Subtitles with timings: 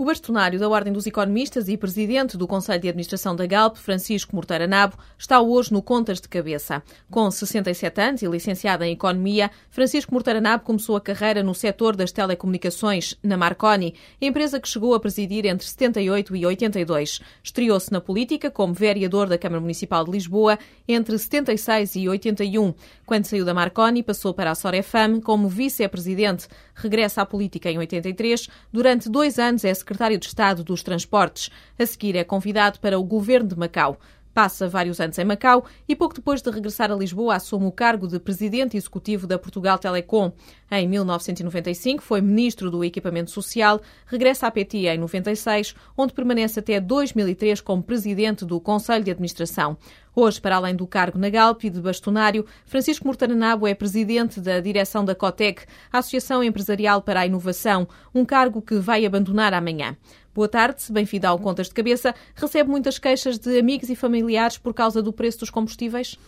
[0.00, 4.34] O bastonário da Ordem dos Economistas e presidente do Conselho de Administração da Galp, Francisco
[4.34, 6.82] Morteira Nabo, está hoje no Contas de Cabeça.
[7.10, 11.94] Com 67 anos e licenciado em Economia, Francisco Morteira Nabo começou a carreira no setor
[11.94, 17.20] das telecomunicações, na Marconi, empresa que chegou a presidir entre 78 e 82.
[17.42, 20.58] Estreou-se na política como vereador da Câmara Municipal de Lisboa
[20.88, 22.72] entre 76 e 81.
[23.04, 26.48] Quando saiu da Marconi, passou para a Sorefam como vice-presidente.
[26.74, 28.48] Regressa à política em 83.
[28.72, 31.50] Durante dois anos é secretário de Estado dos Transportes.
[31.78, 33.98] A seguir é convidado para o governo de Macau.
[34.32, 38.06] Passa vários anos em Macau e pouco depois de regressar a Lisboa assume o cargo
[38.06, 40.32] de presidente executivo da Portugal Telecom.
[40.70, 46.80] Em 1995 foi ministro do Equipamento Social, regressa à PT em 96, onde permanece até
[46.80, 49.76] 2003 como presidente do Conselho de Administração.
[50.14, 54.60] Hoje, para além do cargo na Galp e de bastonário, Francisco Mortaranabo é presidente da
[54.60, 55.62] direção da COTEC,
[55.92, 59.96] Associação Empresarial para a Inovação, um cargo que vai abandonar amanhã.
[60.40, 62.14] Boa tarde, bem-vindo ao Contas de Cabeça.
[62.34, 66.18] Recebe muitas queixas de amigos e familiares por causa do preço dos combustíveis?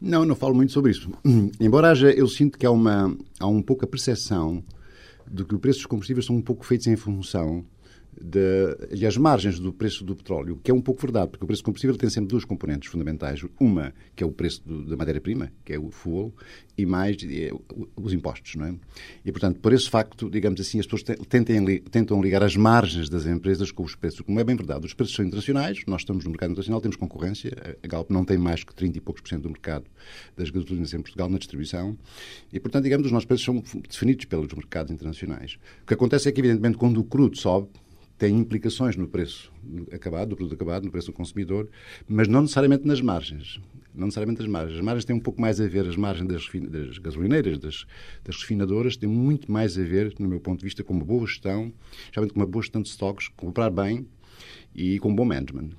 [0.00, 1.08] Não, não falo muito sobre isso.
[1.60, 4.64] Embora haja, eu sinto que há, uma, há um pouco a percepção
[5.30, 7.64] de que o preço dos combustíveis são um pouco feitos em função
[8.20, 11.46] de, e as margens do preço do petróleo, que é um pouco verdade, porque o
[11.46, 13.40] preço do combustível tem sempre duas componentes fundamentais.
[13.58, 16.32] Uma, que é o preço do, da matéria-prima, que é o fuel,
[16.76, 17.50] e mais é,
[17.96, 18.74] os impostos, não é?
[19.24, 23.26] E, portanto, por esse facto, digamos assim, as pessoas tentem, tentam ligar as margens das
[23.26, 24.86] empresas com os preços, como é bem verdade.
[24.86, 28.38] Os preços são internacionais, nós estamos no mercado internacional, temos concorrência, a Galp não tem
[28.38, 29.84] mais que 30 e poucos por cento do mercado
[30.36, 31.96] das gasolinas em Portugal na distribuição,
[32.52, 35.58] e, portanto, digamos, os nossos preços são definidos pelos mercados internacionais.
[35.82, 37.68] O que acontece é que, evidentemente, quando o crudo sobe,
[38.22, 39.52] tem implicações no preço
[39.90, 41.68] acabado, do produto acabado, no preço do consumidor,
[42.08, 43.60] mas não necessariamente nas margens.
[43.92, 44.78] Não necessariamente as margens.
[44.78, 47.84] As margens têm um pouco mais a ver, as margens das, das gasolineiras, das,
[48.22, 51.26] das, refinadoras, têm muito mais a ver, no meu ponto de vista, com uma boa
[51.26, 51.72] gestão,
[52.12, 54.06] geralmente com uma boa gestão de estoques, comprar bem
[54.72, 55.70] e com um bom management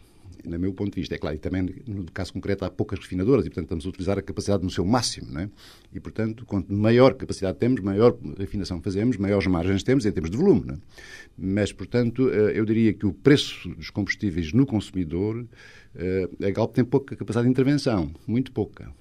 [0.44, 1.16] no meu ponto de vista.
[1.16, 4.18] É claro, e também no caso concreto há poucas refinadoras e, portanto, estamos a utilizar
[4.18, 5.32] a capacidade no seu máximo.
[5.32, 5.50] Não é?
[5.94, 10.38] E, portanto, quanto maior capacidade temos, maior refinação fazemos, maiores margens temos em termos de
[10.38, 10.64] volume.
[10.66, 10.78] Não é?
[11.38, 15.46] Mas, portanto, eh, eu diria que o preço dos combustíveis no consumidor,
[15.96, 18.92] eh, a Galp tem pouca capacidade de intervenção, muito pouca.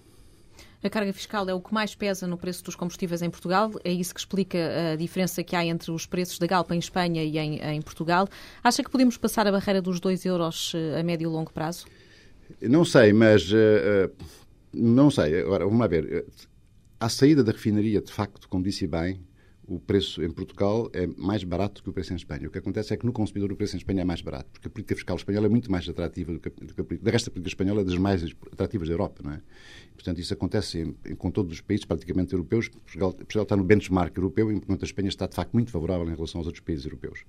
[0.84, 3.70] A carga fiscal é o que mais pesa no preço dos combustíveis em Portugal.
[3.84, 4.58] É isso que explica
[4.92, 8.28] a diferença que há entre os preços da Galpa em Espanha e em, em Portugal.
[8.64, 11.86] Acha que podemos passar a barreira dos 2 euros eh, a médio e longo prazo?
[12.60, 14.10] Não sei, mas uh,
[14.74, 15.40] não sei.
[15.42, 16.26] Agora, vamos lá ver.
[16.98, 19.20] A saída da refinaria, de facto, como disse bem,
[19.66, 22.48] o preço em Portugal é mais barato que o preço em Espanha.
[22.48, 24.66] O que acontece é que no consumidor o preço em Espanha é mais barato, porque
[24.66, 27.04] a política fiscal espanhola é muito mais atrativa do que a, do que a política.
[27.04, 29.40] Da resto, a política espanhola é das mais atrativas da Europa, não é?
[29.94, 32.68] Portanto, isso acontece em, em, com todos os países praticamente europeus.
[32.68, 36.14] Portugal, Portugal está no benchmark europeu, enquanto a Espanha está, de facto, muito favorável em
[36.14, 37.24] relação aos outros países europeus.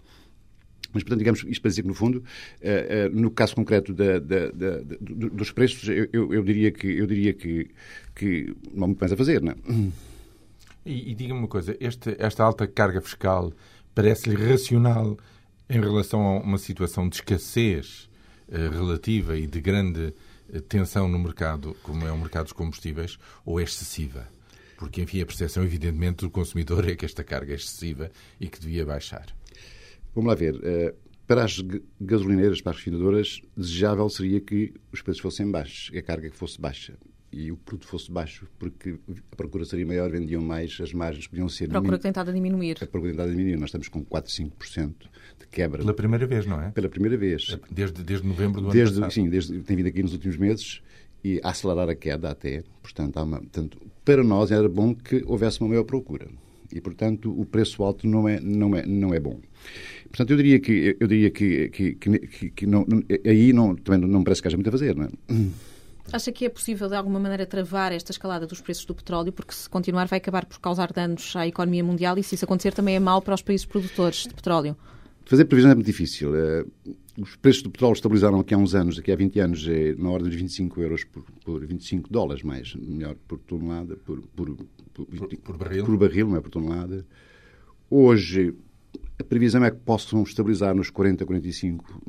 [0.92, 4.20] Mas, portanto, digamos, isto para dizer que, no fundo, uh, uh, no caso concreto da,
[4.20, 7.70] da, da, dos preços, eu, eu, eu, diria que, eu diria que,
[8.16, 9.56] que não há muito mais a fazer, não é?
[10.86, 13.54] E, e diga-me uma coisa, este, esta alta carga fiscal
[13.96, 15.18] parece-lhe racional
[15.70, 18.10] em relação a uma situação de escassez
[18.50, 20.14] uh, relativa e de grande
[20.50, 24.28] uh, tensão no mercado, como é o mercado dos combustíveis, ou é excessiva?
[24.78, 28.60] Porque, enfim, a percepção, evidentemente, do consumidor é que esta carga é excessiva e que
[28.60, 29.28] devia baixar.
[30.14, 30.56] Vamos lá ver.
[30.56, 30.94] Uh,
[31.26, 31.58] para as
[32.02, 36.60] gasolineiras, para as refinadoras, desejável seria que os preços fossem baixos, que a carga fosse
[36.60, 36.98] baixa
[37.34, 38.96] e o produto fosse baixo, porque
[39.32, 41.66] a procura seria maior, vendiam mais, as margens podiam ser...
[41.66, 42.78] A procura tentada a diminuir.
[42.82, 43.58] A procura tentada a diminuir.
[43.58, 44.94] Nós estamos com 4, 5%
[45.40, 45.80] de quebra.
[45.80, 46.70] Pela primeira vez, não é?
[46.70, 47.58] Pela primeira vez.
[47.72, 49.14] Desde, desde novembro do desde, ano passado.
[49.14, 50.82] Sim, desde, tem vindo aqui nos últimos meses
[51.24, 52.64] e a acelerar a queda até.
[52.82, 56.28] Portanto, uma, portanto, para nós era bom que houvesse uma maior procura.
[56.72, 59.40] E, portanto, o preço alto não é, não é, não é bom.
[60.06, 62.86] Portanto, eu diria que, eu diria que, que, que, que não,
[63.26, 65.10] aí não, também não parece que haja muito a fazer, não é?
[66.12, 69.32] Acha que é possível, de alguma maneira, travar esta escalada dos preços do petróleo?
[69.32, 72.74] Porque se continuar vai acabar por causar danos à economia mundial e se isso acontecer
[72.74, 74.76] também é mau para os países produtores de petróleo.
[75.26, 76.36] Fazer previsão é muito difícil.
[76.36, 76.66] Eh,
[77.18, 80.10] os preços do petróleo estabilizaram aqui há uns anos, aqui há 20 anos, é na
[80.10, 84.56] ordem de 25 euros por, por 25 dólares, mais, melhor, por tonelada, por, por,
[84.94, 85.08] por,
[85.38, 85.86] por barril.
[85.86, 87.06] Por barril, não é por tonelada.
[87.90, 88.54] Hoje,
[89.18, 92.02] a previsão é que possam estabilizar nos 40, 45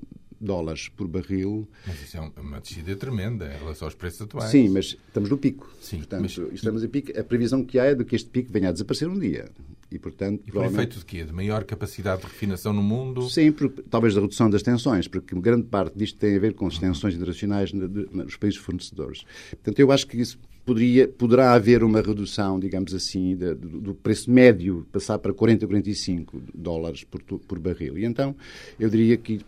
[0.44, 1.68] dólares por barril.
[1.86, 4.50] Mas isso é uma descida tremenda em relação aos preços atuais.
[4.50, 5.70] Sim, mas estamos no pico.
[5.80, 6.38] Sim, portanto, mas...
[6.52, 7.18] estamos a pico.
[7.18, 9.50] A previsão que há é de que este pico venha a desaparecer um dia.
[9.90, 11.22] E, portanto, e por efeito de quê?
[11.22, 13.28] De maior capacidade de refinação no mundo?
[13.30, 13.54] Sim,
[13.88, 17.14] talvez da redução das tensões, porque grande parte disto tem a ver com as tensões
[17.14, 19.24] internacionais nos países fornecedores.
[19.50, 23.94] Portanto, eu acho que isso poderia, poderá haver uma redução, digamos assim, de, do, do,
[23.94, 27.98] preço médio, passar para 40, 45 dólares por, por barril.
[27.98, 28.34] E então,
[28.78, 29.40] eu diria que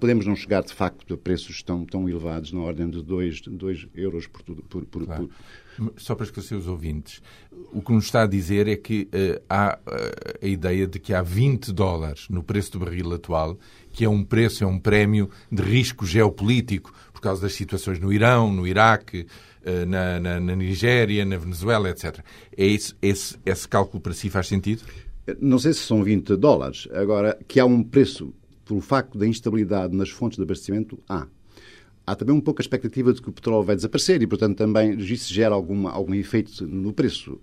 [0.00, 3.88] podemos não chegar, de facto, a preços tão, tão elevados, na ordem de 2, 2
[3.94, 5.28] euros por, por, por, claro.
[5.28, 5.92] por...
[5.96, 7.22] Só para esclarecer os ouvintes,
[7.72, 11.14] o que nos está a dizer é que uh, há uh, a ideia de que
[11.14, 13.56] há 20 dólares no preço do barril atual,
[13.92, 18.12] que é um preço, é um prémio de risco geopolítico por causa das situações no
[18.12, 19.26] Irão, no Iraque,
[19.86, 22.20] na, na, na Nigéria, na Venezuela, etc.
[22.56, 24.82] É isso, esse, esse cálculo para si faz sentido?
[25.40, 26.88] Não sei se são 20 dólares.
[26.92, 28.32] Agora, que há um preço
[28.68, 31.26] pelo facto da instabilidade nas fontes de abastecimento, há.
[32.06, 34.98] Há também um pouco a expectativa de que o petróleo vai desaparecer e, portanto, também
[34.98, 37.38] isso gera alguma, algum efeito no preço.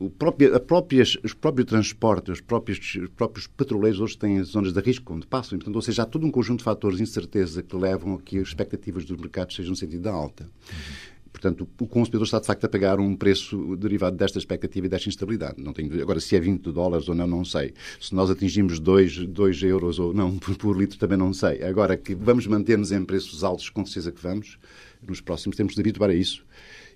[0.00, 0.08] Uhum.
[0.08, 4.80] Próprio, a próprias, os próprios transportes, os próprios, os próprios petroleiros hoje têm zonas de
[4.80, 5.56] risco onde passam.
[5.56, 8.18] E, portanto, ou seja, há todo um conjunto de fatores de incerteza que levam a
[8.18, 10.44] que as expectativas dos mercados sejam no sentido da alta.
[10.44, 11.17] Uhum.
[11.40, 15.08] Portanto, o consumidor está, de facto, a pagar um preço derivado desta expectativa e desta
[15.08, 15.62] instabilidade.
[15.62, 17.74] Não tenho, agora, se é 20 dólares ou não, não sei.
[18.00, 21.62] Se nós atingimos 2, 2 euros ou não por, por litro, também não sei.
[21.62, 24.58] Agora, que vamos manter-nos em preços altos, com certeza que vamos,
[25.06, 26.44] nos próximos temos de habituar a isso.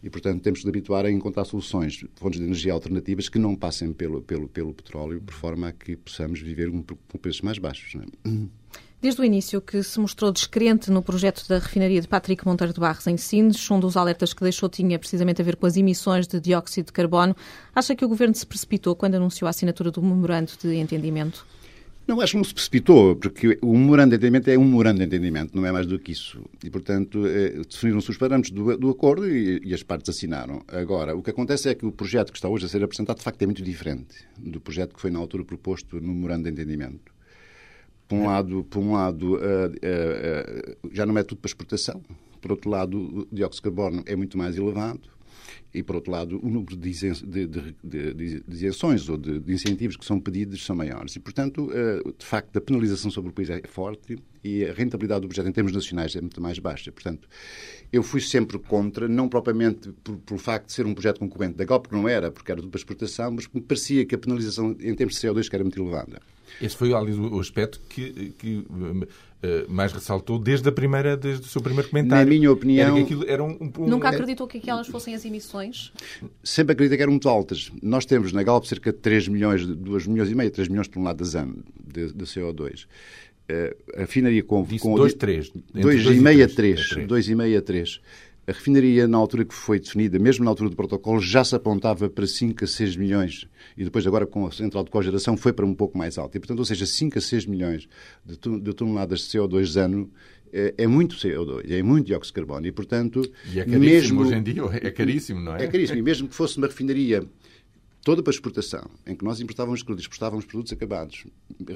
[0.02, 3.92] E, portanto, temos de habituar a encontrar soluções, fontes de energia alternativas que não passem
[3.92, 7.94] pelo, pelo, pelo petróleo, por forma a que possamos viver com preços mais baixos.
[7.94, 8.48] Não é?
[9.02, 12.78] Desde o início que se mostrou descrente no projeto da refinaria de Patrick Monteiro de
[12.78, 16.28] Barros em Sines, um dos alertas que deixou tinha precisamente a ver com as emissões
[16.28, 17.34] de dióxido de carbono.
[17.74, 21.44] Acha que o Governo se precipitou quando anunciou a assinatura do memorando de entendimento?
[22.06, 25.06] Não, acho que não se precipitou, porque o memorando de entendimento é um memorando de
[25.06, 26.40] entendimento, não é mais do que isso.
[26.62, 30.62] E, portanto, eh, definiram-se os parâmetros do, do acordo e, e, as partes assinaram.
[30.68, 33.24] Agora, o que acontece é que o projeto que está hoje a ser apresentado, de
[33.24, 37.11] facto, é muito diferente do projeto que foi na altura proposto no memorando de entendimento.
[38.12, 42.02] Por um lado, por um lado uh, uh, já não é tudo para exportação.
[42.42, 45.00] Por outro lado, o dióxido de carbono é muito mais elevado.
[45.74, 50.04] E, por outro lado, o número de, de, de, de isenções ou de, incentivos que
[50.04, 51.16] são pedidos são maiores.
[51.16, 51.70] E, portanto,
[52.18, 55.52] de facto, a penalização sobre o país é forte e a rentabilidade do projeto em
[55.52, 56.90] termos nacionais é muito mais baixa.
[56.92, 57.28] Portanto,
[57.92, 61.64] eu fui sempre contra, não propriamente por, por facto de ser um projeto concorrente da
[61.64, 64.76] GOP, que não era, porque era tudo para exportação, mas me parecia que a penalização
[64.80, 66.20] em termos de CO2 que era muito elevada.
[66.60, 68.64] Esse foi, o aspecto que, que
[69.68, 72.24] mais ressaltou desde, a primeira, desde o seu primeiro comentário.
[72.24, 72.96] Na minha opinião...
[72.96, 75.92] Era era um, um, Nunca acreditou que aquelas fossem as emissões?
[76.42, 77.72] Sempre acreditei que eram muito altas.
[77.82, 80.92] Nós temos na Galp cerca de 3 milhões, 2 milhões e meio, 3 milhões de
[80.92, 82.84] toneladas ano de, de CO2.
[82.84, 84.62] Uh, a refinaria com...
[84.62, 85.50] Disse com 2, 3.
[85.74, 86.80] 2,5 a 3.
[87.08, 88.00] 2,5 a 3.
[88.44, 92.10] A refinaria, na altura que foi definida, mesmo na altura do protocolo, já se apontava
[92.10, 93.46] para 5 a 6 milhões.
[93.76, 96.36] E depois, agora, com a central de cogeração, foi para um pouco mais alto.
[96.36, 97.88] E, portanto, ou seja, 5 a 6 milhões
[98.24, 100.10] de, toneladas de CO2 ano
[100.52, 102.66] é, é muito CO2, é muito dióxido de carbono.
[102.66, 103.22] E, portanto...
[103.52, 105.64] E é caríssimo mesmo, hoje em dia, é caríssimo, não é?
[105.64, 105.98] É caríssimo.
[105.98, 107.24] E mesmo que fosse uma refinaria
[108.04, 111.24] toda para exportação, em que nós importávamos produtos, exportávamos produtos acabados,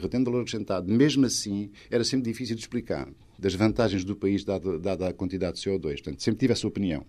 [0.03, 4.79] retendo valor acrescentado, mesmo assim era sempre difícil de explicar das vantagens do país dada,
[4.79, 5.95] dada a quantidade de CO2.
[5.95, 7.05] Portanto, sempre tive essa opinião.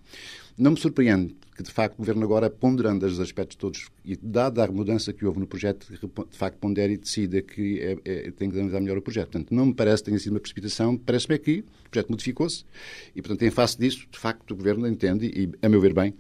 [0.57, 4.63] Não me surpreende que, de facto, o Governo agora, ponderando os aspectos todos e dada
[4.63, 8.50] a mudança que houve no projeto, de facto, pondere e decida que é, é, tem
[8.50, 9.31] que analisar melhor o projeto.
[9.31, 12.65] Portanto, não me parece que tenha sido uma precipitação, parece-me que o projeto modificou-se
[13.15, 16.13] e, portanto, em face disso, de facto, o Governo entende, e a meu ver bem,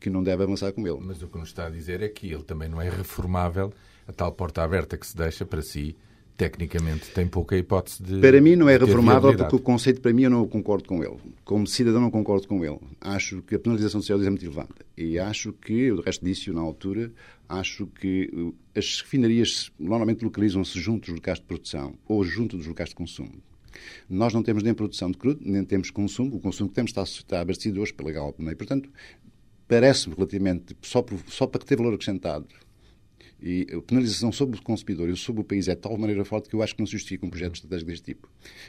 [0.00, 0.98] que não deve avançar com ele.
[1.00, 3.72] Mas o que nos está a dizer é que ele também não é reformável,
[4.06, 5.96] a tal porta aberta que se deixa para si,
[6.36, 8.20] tecnicamente tem pouca hipótese de.
[8.20, 11.16] Para mim não é reformável porque o conceito, para mim, eu não concordo com ele.
[11.44, 12.78] Como cidadão, não concordo com ele.
[13.00, 14.74] Acho que a penalização social é muito elevada.
[14.96, 17.12] E acho que, o resto disso, na altura,
[17.48, 22.66] acho que uh, as refinarias normalmente localizam-se junto dos locais de produção ou junto dos
[22.66, 23.42] locais de consumo.
[24.08, 26.36] Nós não temos nem produção de crudo, nem temos consumo.
[26.36, 28.38] O consumo que temos está, está abastecido hoje pela Galp.
[28.40, 28.50] É?
[28.50, 28.90] E, portanto,
[29.66, 32.46] parece-me relativamente, só, por, só para ter valor acrescentado,
[33.42, 36.48] e a penalização sobre o consumidor e sobre o país é de tal maneira forte
[36.48, 38.28] que eu acho que não se justifica um projeto estratégico deste tipo.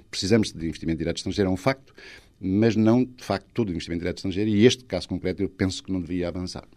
[0.09, 1.93] Precisamos de investimento direto estrangeiro, é um facto,
[2.41, 5.91] mas não, de facto, todo investimento direto estrangeiro, e este caso concreto eu penso que
[5.91, 6.67] não devia avançar.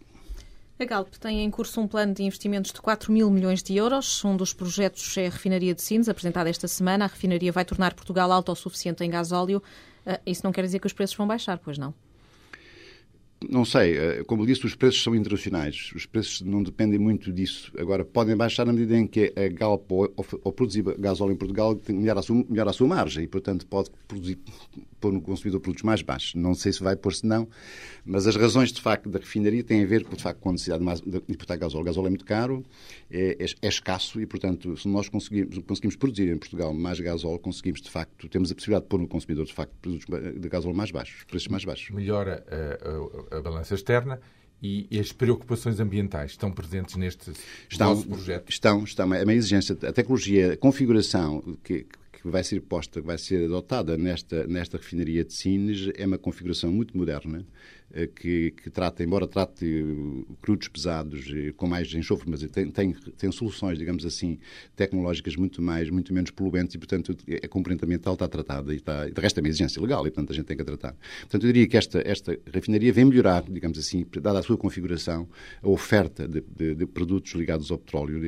[0.79, 4.23] A Galp tem em curso um plano de investimentos de 4 mil milhões de euros.
[4.23, 7.05] Um dos projetos é a refinaria de Sines, apresentada esta semana.
[7.05, 9.63] A refinaria vai tornar Portugal autossuficiente em gasóleo.
[10.05, 11.95] Ah, isso não quer dizer que os preços vão baixar, pois não?
[13.47, 17.71] Não sei, eh, como disse, os preços são internacionais, os preços não dependem muito disso.
[17.77, 22.19] Agora, podem baixar na medida em que a Galp, ao, produzir gasóleo em Portugal, melhora
[22.19, 24.39] a, sua, melhora a sua margem e, portanto, pode produzir,
[24.99, 26.33] pôr no consumidor produtos mais baixos.
[26.33, 27.47] Não sei se vai pôr, se não,
[28.03, 30.83] mas as razões, de facto, da refinaria têm a ver, de facto, com a necessidade
[31.05, 31.83] de, importar gasóleo.
[31.83, 32.65] O gasóleo é muito caro,
[33.11, 37.37] é, é, é, escasso e, portanto, se nós conseguimos, conseguimos produzir em Portugal mais gasóleo,
[37.37, 40.07] conseguimos, de facto, temos a possibilidade de pôr no consumidor, de facto, produtos
[40.39, 41.91] de gasóleo mais baixos, preços mais baixos.
[41.91, 44.19] Melhora a, a, a balança externa
[44.61, 47.31] e, as preocupações ambientais estão presentes neste
[47.69, 48.49] estão, projeto?
[48.49, 49.13] Estão, estão.
[49.13, 49.77] É uma exigência.
[49.83, 51.85] A tecnologia, a configuração que,
[52.27, 56.17] que vai ser posta, que vai ser adotada nesta, nesta refinaria de Sines é uma
[56.17, 57.45] configuração muito moderna,
[57.93, 59.65] eh, que, que trata, embora trate
[60.41, 64.39] crudos pesados com mais enxofre, mas tem, tem, tem, soluções, digamos assim,
[64.75, 69.07] tecnológicas muito mais, muito menos poluentes e, portanto, a componente ambiental está tratada e está,
[69.07, 70.95] de resto é uma exigência legal e, portanto, a gente tem que a tratar.
[71.21, 75.29] Portanto, eu diria que esta, esta refinaria vem melhorar, digamos assim, dada a sua configuração,
[75.61, 78.19] a oferta de, de, de produtos ligados ao petróleo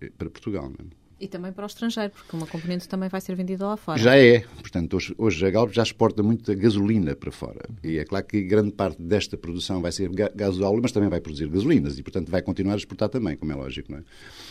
[0.00, 0.68] eh, para Portugal.
[0.68, 0.99] Não é?
[1.20, 3.98] E também para o estrangeiro, porque uma componente também vai ser vendida lá fora.
[3.98, 4.40] Já é.
[4.58, 7.68] Portanto, hoje, hoje a Galp já exporta muita gasolina para fora.
[7.84, 11.46] E é claro que grande parte desta produção vai ser gasóleo, mas também vai produzir
[11.48, 11.98] gasolinas.
[11.98, 14.02] E, portanto, vai continuar a exportar também, como é lógico, não é?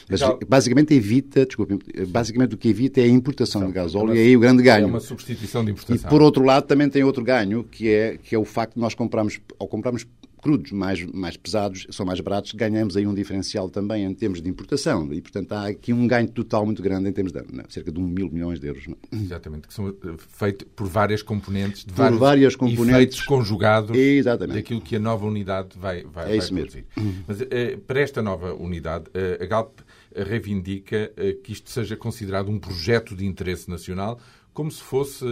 [0.08, 4.16] Mas, então, basicamente, evita, desculpe, basicamente o que evita é a importação então, de gasóleo
[4.16, 4.84] e aí o grande ganho.
[4.84, 5.96] É uma substituição de importação.
[5.96, 8.80] E, por outro lado, também tem outro ganho, que é, que é o facto de
[8.80, 10.06] nós comprarmos, ao comprarmos
[10.42, 14.50] crudos mais, mais pesados, são mais baratos, ganhamos aí um diferencial também em termos de
[14.50, 15.12] importação.
[15.14, 18.00] E, portanto, há aqui um ganho total muito grande em termos de não, cerca de
[18.00, 18.88] um mil milhões de euros.
[18.88, 18.98] Não?
[19.12, 23.98] Exatamente, que são eh, feitos por várias componentes, de por vários várias componentes efeitos conjugados
[23.98, 24.58] Exatamente.
[24.58, 26.86] daquilo que a nova unidade vai, vai, é isso vai produzir.
[26.96, 27.24] Mesmo.
[27.28, 29.80] Mas eh, para esta nova unidade, eh, a Galp
[30.16, 31.12] reivindica
[31.44, 34.20] que isto seja considerado um projeto de interesse nacional,
[34.52, 35.24] como se fosse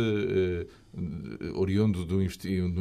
[1.56, 2.22] oriundo de um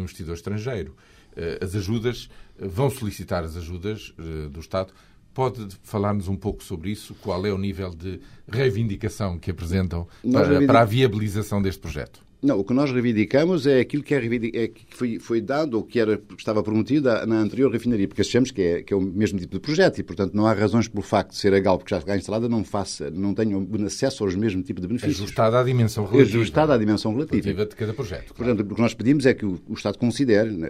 [0.02, 0.94] investidor estrangeiro.
[1.36, 2.28] Eh, as ajudas,
[2.58, 4.92] eh, vão solicitar as ajudas eh, do Estado.
[5.34, 7.14] Pode falar-nos um pouco sobre isso?
[7.16, 12.25] Qual é o nível de reivindicação que apresentam para, para a viabilização deste projeto?
[12.42, 15.82] Não, o que nós reivindicamos é aquilo que, é, é que foi, foi, dado ou
[15.82, 19.38] que era, estava prometido na anterior refinaria, porque achamos que é, que é, o mesmo
[19.38, 21.90] tipo de projeto e, portanto, não há razões pelo facto de ser a Galp que
[21.90, 25.20] já está instalada não faça, não tenha acesso aos mesmos tipos de benefícios.
[25.20, 26.38] Ajustada à dimensão relativa.
[26.38, 27.42] Ajustada à dimensão relativa.
[27.42, 28.34] relativa de cada projeto.
[28.34, 28.36] Claro.
[28.36, 30.68] Portanto, o que nós pedimos é que o, o Estado considere, né,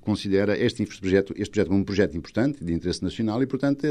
[0.00, 3.86] considere este projeto, este projeto como um projeto importante, de interesse nacional e, portanto,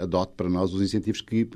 [0.00, 1.48] adote para nós os incentivos que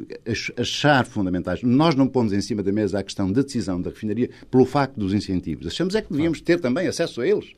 [0.56, 1.62] achar fundamentais.
[1.62, 4.79] Nós não pomos em cima da mesa a questão da decisão da refinaria pelo facto
[4.80, 5.66] facto dos incentivos.
[5.66, 7.52] Achamos é que devíamos ter também acesso a eles,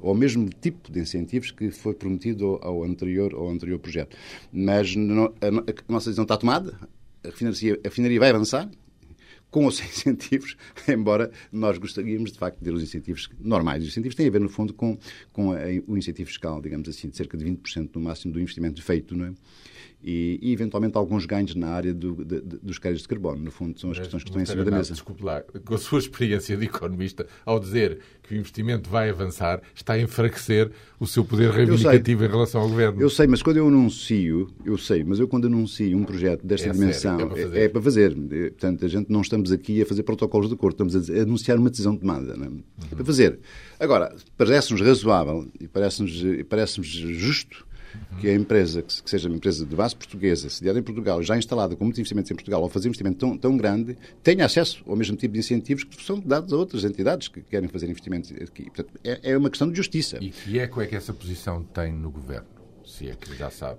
[0.00, 4.16] ao mesmo tipo de incentivos que foi prometido ao anterior, ao anterior projeto.
[4.52, 6.78] Mas a, nossa decisão está tomada,
[7.24, 8.70] a refinaria, a refinaria vai avançar,
[9.50, 13.82] com os incentivos, embora nós gostaríamos, de facto, de ter os incentivos normais.
[13.82, 14.96] Os incentivos têm a ver, no fundo, com,
[15.32, 15.56] com a,
[15.88, 19.26] o incentivo fiscal, digamos assim, de cerca de 20% no máximo do investimento feito, não
[19.26, 19.32] é?
[20.02, 23.42] E, e, eventualmente alguns ganhos na área do, de, de, dos créditos de carbono.
[23.42, 24.92] No fundo, são as questões que estão em cima da mesa.
[24.92, 29.60] Desculpe lá, com a sua experiência de economista, ao dizer que o investimento vai avançar,
[29.74, 33.00] está a enfraquecer o seu poder reivindicativo em relação ao governo.
[33.00, 36.68] Eu sei, mas quando eu anuncio, eu sei, mas eu quando anuncio um projeto desta
[36.68, 38.14] é dimensão, sério, é, para é, é, para fazer.
[38.14, 41.70] Portanto, a gente não estamos aqui a fazer protocolos de acordo, estamos a anunciar uma
[41.70, 42.36] decisão tomada.
[42.36, 42.48] Não é?
[42.48, 42.62] uhum.
[42.90, 43.38] Para fazer.
[43.78, 47.66] Agora, parece-nos razoável e parece-nos parece justo
[48.20, 51.74] que a empresa, que seja uma empresa de base portuguesa, sediada em Portugal, já instalada
[51.76, 54.96] com muitos investimentos em Portugal, ou fazer um investimento tão, tão grande, tenha acesso ao
[54.96, 58.64] mesmo tipo de incentivos que são dados a outras entidades que querem fazer investimentos aqui.
[58.64, 60.18] Portanto, é, é uma questão de justiça.
[60.20, 62.48] E que eco é que essa posição tem no Governo?
[62.84, 63.78] Se é que já sabe.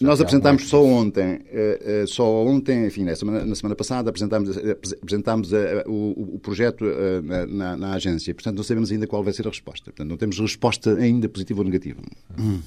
[0.00, 4.56] Nós apresentámos só ontem, uh, uh, só ontem, enfim, na semana, na semana passada, apresentámos,
[4.56, 4.70] uh,
[5.02, 5.50] apresentámos
[5.86, 6.84] o, o, projeto
[7.48, 8.34] na, na, agência.
[8.34, 9.84] Portanto, não sabemos ainda qual vai ser a resposta.
[9.90, 12.00] Portanto, não temos resposta ainda positiva ou negativa.
[12.38, 12.62] Uhum.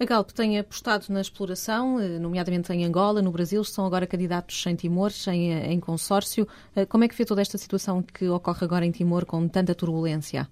[0.00, 4.64] A Galp tem apostado na exploração, eh, nomeadamente em Angola, no Brasil, estão agora candidatos
[4.66, 6.48] em Timor, em, em consórcio.
[6.74, 9.74] Eh, como é que vê toda esta situação que ocorre agora em Timor com tanta
[9.74, 10.48] turbulência?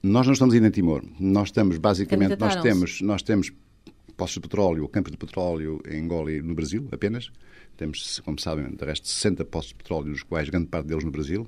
[0.00, 1.02] Nós não estamos ainda em Timor.
[1.18, 3.52] Nós estamos, basicamente, nós temos, nós temos
[4.16, 7.28] postos de petróleo, campos de petróleo em Angola e no Brasil, apenas.
[7.76, 11.10] Temos, como sabem, de resto, 60 postos de petróleo, dos quais grande parte deles no
[11.10, 11.44] Brasil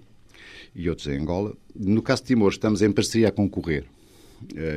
[0.75, 1.55] e outros em Angola.
[1.73, 4.02] No caso de Timor, estamos em parceria a concorrer eh,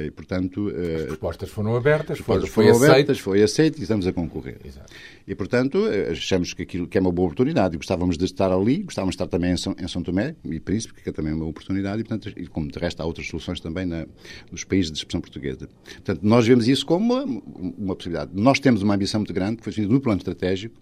[0.05, 2.91] e, portanto, eh, As propostas foram abertas, foi, foi aceito.
[2.91, 4.59] abertas, foi aceito e estamos a concorrer.
[4.63, 4.91] Exato.
[5.27, 7.77] E, portanto, eh, achamos que aquilo que é uma boa oportunidade.
[7.77, 11.01] Gostávamos de estar ali, gostávamos de estar também em São, em São Tomé e Príncipe,
[11.01, 13.85] que é também uma oportunidade, e, portanto, e como de resto há outras soluções também
[13.85, 14.05] na,
[14.51, 15.67] nos países de expressão portuguesa.
[15.83, 17.41] Portanto, nós vemos isso como uma,
[17.77, 18.31] uma possibilidade.
[18.33, 20.75] Nós temos uma ambição muito grande, que foi definida no plano estratégico.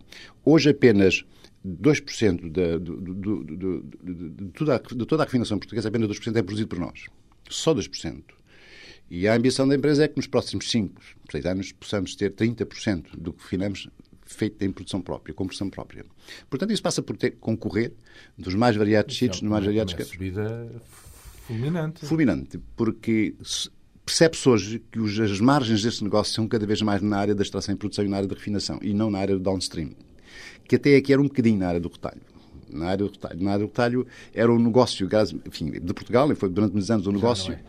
[0.45, 1.23] Hoje apenas
[1.65, 6.35] 2% da, do, do, do, de, toda a, de toda a refinação portuguesa, apenas 2%
[6.35, 7.05] é produzido por nós.
[7.49, 8.21] Só 2%.
[9.09, 13.15] E a ambição da empresa é que nos próximos 5, 6 anos possamos ter 30%
[13.17, 13.87] do que finamos
[14.25, 16.05] feito em produção própria, com produção própria.
[16.49, 17.93] Portanto, isso passa por ter, concorrer
[18.37, 20.11] dos mais variados sítios, nos mais variados campos.
[20.11, 20.71] subida
[21.45, 22.05] fulminante.
[22.05, 23.35] Fulminante, porque
[24.05, 27.43] percebe-se hoje que os, as margens deste negócio são cada vez mais na área da
[27.43, 29.91] extração e produção e na área da refinação, e não na área do downstream,
[30.67, 32.21] que até aqui era um bocadinho na área do retalho.
[32.69, 35.07] Na área do retalho, na área do retalho era um negócio,
[35.45, 37.53] enfim, de Portugal, foi durante muitos anos um negócio...
[37.53, 37.59] Já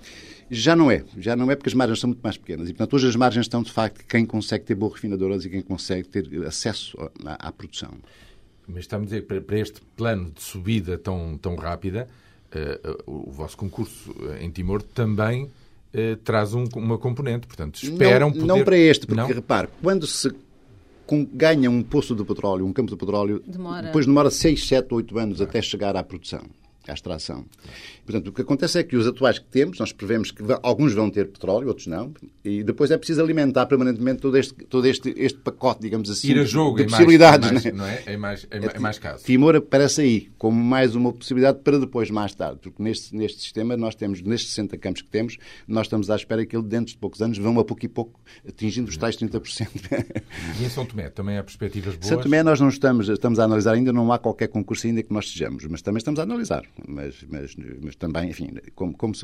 [0.76, 1.04] não é.
[1.18, 2.68] Já não é porque as margens são muito mais pequenas.
[2.68, 5.62] E, portanto, hoje as margens estão, de facto, quem consegue ter boas refinadoras e quem
[5.62, 7.92] consegue ter acesso à, à produção.
[8.66, 12.08] Mas estamos a dizer que para este plano de subida tão, tão rápida,
[12.54, 17.46] uh, o vosso concurso em Timor também uh, traz um, uma componente.
[17.46, 18.46] Portanto, esperam não, poder...
[18.46, 19.28] Não para este, porque, não?
[19.28, 20.34] repare, quando se
[21.32, 23.86] ganha um poço de petróleo, um campo de petróleo, demora.
[23.86, 26.42] depois demora 6, 7, 8 anos até chegar à produção
[26.90, 27.44] à extração.
[28.04, 31.10] Portanto, o que acontece é que os atuais que temos, nós prevemos que alguns vão
[31.10, 32.12] ter petróleo, outros não,
[32.44, 36.38] e depois é preciso alimentar permanentemente todo este, todo este, este pacote, digamos assim, Ir
[36.38, 37.50] a jogo de é possibilidades.
[37.50, 38.02] Mais, é mais, não é?
[38.06, 39.24] É mais, é, é mais caso.
[39.24, 43.76] Timor aparece aí como mais uma possibilidade para depois, mais tarde, porque neste, neste sistema
[43.76, 46.98] nós temos, nestes 60 campos que temos, nós estamos à espera que ele, dentro de
[46.98, 49.68] poucos anos, vão a pouco e pouco atingindo os tais 30%.
[50.60, 52.06] E em São Tomé também há perspectivas boas?
[52.06, 55.12] São Tomé nós não estamos, estamos a analisar ainda, não há qualquer concurso ainda que
[55.12, 56.62] nós sejamos, mas também estamos a analisar.
[56.86, 59.14] Mas mas, mas, também, enfim, como, como,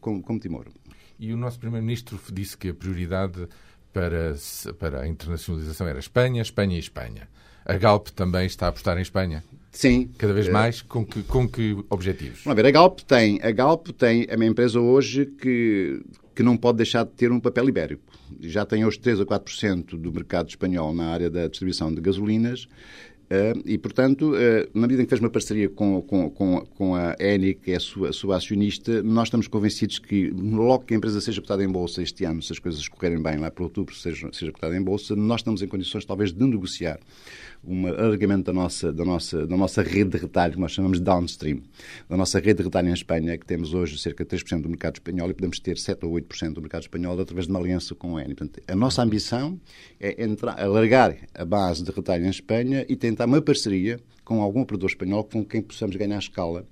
[0.00, 0.66] como, como Timor.
[1.18, 3.48] E o nosso Primeiro-Ministro disse que a prioridade
[3.92, 4.34] para,
[4.78, 7.28] para a internacionalização era Espanha, Espanha e Espanha.
[7.64, 9.44] A Galp também está a apostar em Espanha?
[9.70, 10.10] Sim.
[10.18, 10.82] Cada vez mais?
[10.82, 12.42] Com que, com que objetivos?
[12.44, 16.02] Vamos ver, a Galp tem, a Galp tem é uma empresa hoje que,
[16.34, 18.02] que não pode deixar de ter um papel ibérico.
[18.40, 22.66] Já tem hoje 3 a 4% do mercado espanhol na área da distribuição de gasolinas
[23.64, 27.14] e, portanto, uh, na medida em que fez uma parceria com, com, com, com a
[27.20, 30.96] ENI, que é a sua, a sua, acionista, nós estamos convencidos que, logo que a
[30.96, 33.94] empresa seja cotada em bolsa este ano, se as coisas correrem bem lá para outubro,
[33.94, 36.98] seja, seja cotada em bolsa, nós estamos em condições, talvez, de negociar
[37.62, 41.04] um alargamento da nossa, da, nossa, da nossa rede de retalho, que nós chamamos de
[41.04, 41.60] downstream,
[42.08, 44.94] da nossa rede de retalho em Espanha, que temos hoje cerca de 3% do mercado
[44.94, 48.16] espanhol e podemos ter 7 ou 8% do mercado espanhol através de uma aliança com
[48.16, 48.34] a ENI.
[48.34, 49.60] Portanto, a nossa ambição
[49.98, 54.60] é entrar, alargar a base de retalho em Espanha e tentar uma parceria com algum
[54.60, 56.64] operador espanhol com quem possamos ganhar escala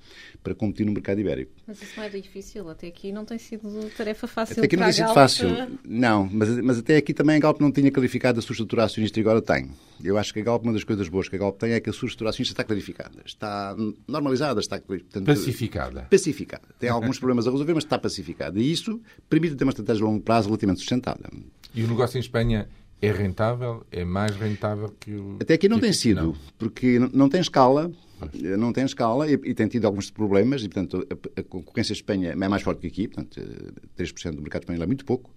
[0.44, 1.50] para competir no mercado ibérico.
[1.66, 4.52] Mas isso não é difícil, até aqui não tem sido tarefa fácil.
[4.52, 5.48] Até aqui não tem sido fácil,
[5.84, 9.18] não, mas, mas até aqui também a Galp não tinha qualificado a sua estrutura acionista
[9.18, 9.72] e agora tem.
[10.04, 11.90] Eu acho que a Galp, uma das coisas boas que a Galp tem é que
[11.90, 13.74] a sua estrutura acionista está clarificada, está
[14.06, 16.02] normalizada, está portanto, pacificada.
[16.08, 16.68] Pacificada.
[16.78, 18.60] Tem alguns problemas a resolver, mas está pacificada.
[18.60, 21.28] E isso permite ter uma estratégia a longo prazo relativamente sustentada.
[21.74, 22.68] E o negócio em Espanha
[23.00, 23.86] é rentável?
[23.90, 25.38] É mais rentável que o.
[25.40, 26.36] Até aqui não tem sido, não.
[26.58, 27.90] porque não tem escala.
[28.58, 32.00] Não tem escala e, e, tem tido alguns problemas e, portanto, a, a, concorrência de
[32.00, 33.40] Espanha é mais forte que aqui, portanto,
[33.96, 35.30] 3% do mercado espanhol é muito pouco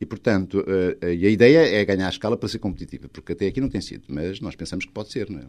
[0.00, 3.34] e, portanto, a, a, e a ideia é ganhar a escala para ser competitiva, porque
[3.34, 5.30] até aqui não tem sido, mas nós pensamos que pode ser.
[5.30, 5.44] Não é?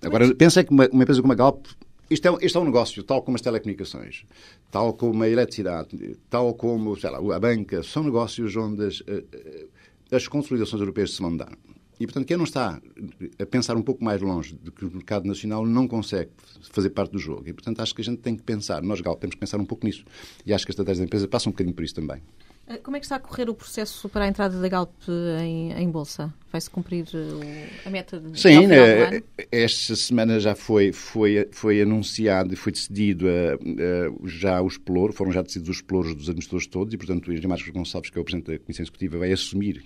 [0.00, 1.66] Agora, pensa que uma, uma empresa como a Galp
[2.10, 4.24] isto é, isto é um negócio, tal como as telecomunicações,
[4.70, 9.02] tal como a eletricidade, tal como lá, a banca, são negócios onde as,
[10.10, 11.52] as consolidações europeias se dar.
[12.00, 12.80] E, portanto, quem não está
[13.40, 16.30] a pensar um pouco mais longe do que o mercado nacional não consegue
[16.70, 17.48] fazer parte do jogo.
[17.48, 19.64] E, portanto, acho que a gente tem que pensar, nós, Gal, temos que pensar um
[19.64, 20.04] pouco nisso.
[20.46, 22.22] E acho que a estratégia da empresa passa um bocadinho por isso também.
[22.68, 24.92] Eh, como é que está a correr o processo para a entrada da Galp
[25.42, 26.32] em, em Bolsa?
[26.52, 32.52] Vai-se cumprir eh, a meta de Sim, né, esta semana já foi, foi, foi anunciado
[32.52, 36.66] e foi decidido uh, uh, já os pelouros, foram já decididos os pelouros dos administradores
[36.66, 39.32] todos e, portanto, o Engenheiro Marcos Gonçalves, que é o Presidente da Comissão Executiva, vai
[39.32, 39.82] assumir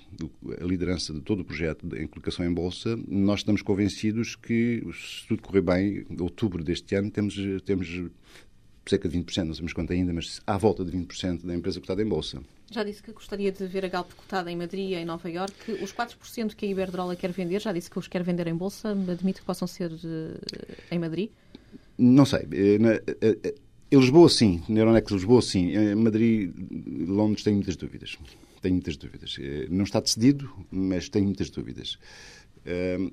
[0.61, 2.99] a liderança de todo o projeto de colocação em Bolsa.
[3.09, 7.89] Nós estamos convencidos que, se tudo correr bem, em outubro deste ano, temos, temos
[8.87, 12.03] cerca de 20%, não sabemos quanto ainda, mas à volta de 20% da empresa cotada
[12.03, 12.43] em Bolsa.
[12.71, 15.73] Já disse que gostaria de ver a Galp cotada em Madrid e em Nova Iorque.
[15.73, 18.91] Os 4% que a Iberdrola quer vender, já disse que os quer vender em Bolsa.
[18.91, 19.99] Admite que possam ser uh,
[20.91, 21.31] em Madrid?
[21.99, 22.41] Não sei.
[22.51, 23.55] Eh, eh,
[23.91, 24.63] em Lisboa, sim.
[24.69, 25.77] Na Euronext Lisboa, sim.
[25.77, 26.51] Em Madrid,
[27.07, 28.17] Londres, tenho muitas dúvidas.
[28.63, 29.37] Tenho muitas dúvidas.
[29.69, 31.99] Não está decidido, mas tenho muitas dúvidas.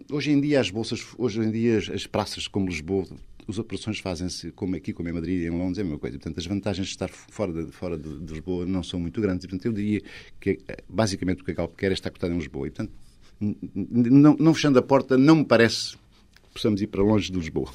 [0.09, 3.05] Hoje em dia, as bolsas, hoje em dia, as praças como Lisboa
[3.47, 6.17] as operações fazem-se como aqui, como em Madrid e em Londres, é a mesma coisa.
[6.17, 9.45] Portanto, as vantagens de estar fora de, fora de, de Lisboa não são muito grandes.
[9.45, 10.01] E, portanto, eu diria
[10.39, 12.67] que, eh, basicamente, o que a Galp quer é estar cotado em Lisboa.
[12.67, 12.91] E, portanto,
[13.39, 17.71] não, não fechando a porta, não me parece que possamos ir para longe de Lisboa.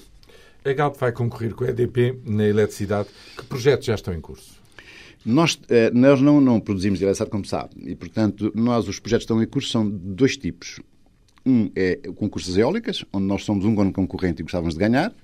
[0.65, 3.09] A Galp vai concorrer com a EDP na eletricidade.
[3.37, 4.63] Que projetos já estão em curso?
[5.25, 9.33] Nós, eh, nós não, não produzimos eletricidade, como sabe, e, portanto, nós, os projetos que
[9.33, 10.81] estão em curso são de dois tipos.
[11.47, 15.15] Um é o concurso das eólicas, onde nós somos um concorrente e gostávamos de ganhar,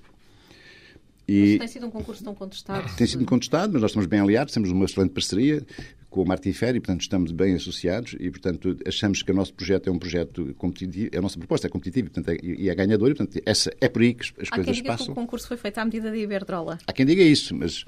[1.31, 2.97] e tem sido um concurso tão contestado?
[2.97, 5.65] Tem sido contestado, mas nós estamos bem aliados, temos uma excelente parceria
[6.11, 9.89] com o Martin Ferry, portanto estamos bem associados e, portanto, achamos que o nosso projeto
[9.89, 13.41] é um projeto competitivo, a nossa proposta é competitiva portanto, é, e é ganhadora, portanto,
[13.47, 15.07] essa, é por aí que as Há coisas quem diga passam.
[15.07, 16.79] Que o concurso foi feito à medida de Iberdrola.
[16.85, 17.85] Há quem diga isso, mas,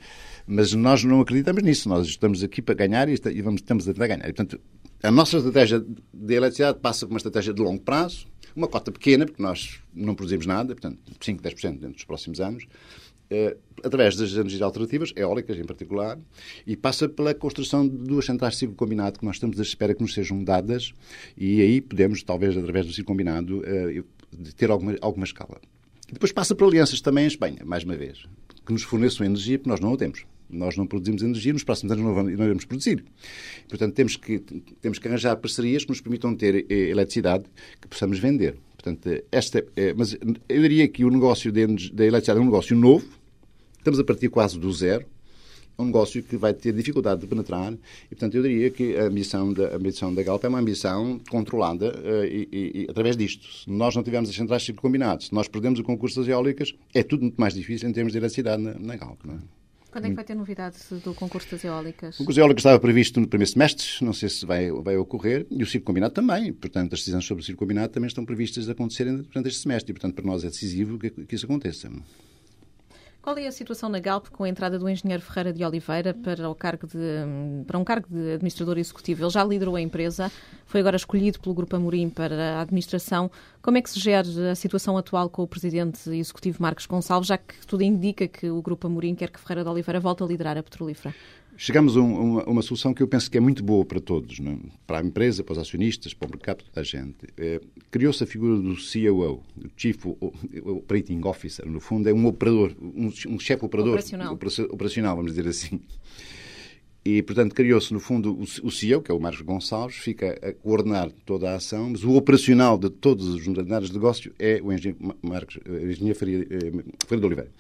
[0.47, 3.93] mas nós não acreditamos nisso, nós estamos aqui para ganhar e, e vamos, estamos a
[3.93, 4.21] ganhar.
[4.21, 4.61] E, portanto,
[5.03, 9.27] a nossa estratégia de eletricidade passa por uma estratégia de longo prazo, uma cota pequena,
[9.27, 12.67] porque nós não produzimos nada, portanto, 5, 10% dentro dos próximos anos,
[13.83, 16.19] através das energias alternativas, eólicas em particular,
[16.67, 19.95] e passa pela construção de duas centrais de ciclo combinado que nós estamos à espera
[19.95, 20.93] que nos sejam dadas
[21.37, 24.03] e aí podemos, talvez, através do ciclo combinado, eh,
[24.57, 25.61] ter alguma, alguma escala.
[26.11, 28.25] Depois passa por alianças também em Espanha, mais uma vez,
[28.67, 30.25] que nos forneçam energia, porque nós não a temos.
[30.49, 33.03] Nós não produzimos energia, nos próximos anos não vamos, não iremos produzir.
[33.69, 34.39] Portanto, temos que,
[34.83, 37.45] temos que arranjar parcerias que nos permitam ter eh, eletricidade
[37.81, 38.59] que possamos vender.
[38.77, 40.15] Portanto, esta, é, mas
[40.49, 43.22] eu diria que o negócio da eletricidade é um negócio novo,
[43.83, 45.05] estamos a partir quase do zero,
[45.77, 49.05] é um negócio que vai ter dificuldade de penetrar e, portanto, eu diria que a
[49.05, 53.47] ambição da, a ambição da Galp é uma ambição controlada uh, e, e, através disto.
[53.47, 56.75] Se nós não tivermos as centrais de combinados, se nós perdemos o concurso das eólicas,
[56.95, 59.25] é tudo muito mais difícil em termos de eletricidade na, na Galp.
[59.25, 59.39] Não é?
[59.91, 62.15] Quando é que vai ter novidade do concurso das eólicas?
[62.15, 65.47] O concurso das eólicas estava previsto no primeiro semestre, não sei se vai, vai ocorrer,
[65.51, 66.51] e o ciclo combinado também.
[66.51, 69.91] Portanto, as decisões sobre o ciclo combinado também estão previstas a acontecerem durante este semestre,
[69.91, 71.91] e, portanto, para nós é decisivo que, que isso aconteça.
[73.23, 76.51] Qual é a situação na Galp com a entrada do engenheiro Ferreira de Oliveira para,
[76.51, 76.99] o cargo de,
[77.69, 79.23] para um cargo de administrador executivo?
[79.23, 80.29] Ele já liderou a empresa,
[80.67, 83.31] foi agora escolhido pelo Grupo Amorim para a administração.
[83.63, 87.39] Como é que se gera a situação atual com o presidente executivo Marcos Gonçalves, já
[87.39, 90.59] que tudo indica que o Grupo Amorim quer que Ferreira de Oliveira volte a liderar
[90.59, 91.15] a petrolífera?
[91.63, 94.53] Chegamos a uma, uma, solução que eu penso que é muito boa para todos, não?
[94.53, 94.57] É?
[94.85, 97.19] para a empresa, para os acionistas, para o mercado, toda a gente.
[97.37, 100.05] É, Criou-se a figura do COO, o Chief
[100.65, 104.39] Operating Officer, no fundo é um operador, um, um chefe operador operacional.
[104.71, 105.81] operacional, vamos dizer assim.
[107.05, 111.11] E, portanto, criou-se, no fundo, o CEO, que é o Marcos Gonçalves, fica a coordenar
[111.25, 115.17] toda a ação, mas o operacional de todos os unidades de negócio é o engenheiro,
[115.21, 117.51] Marcos, o engenheiro Faria, eh, Faria de Oliveira.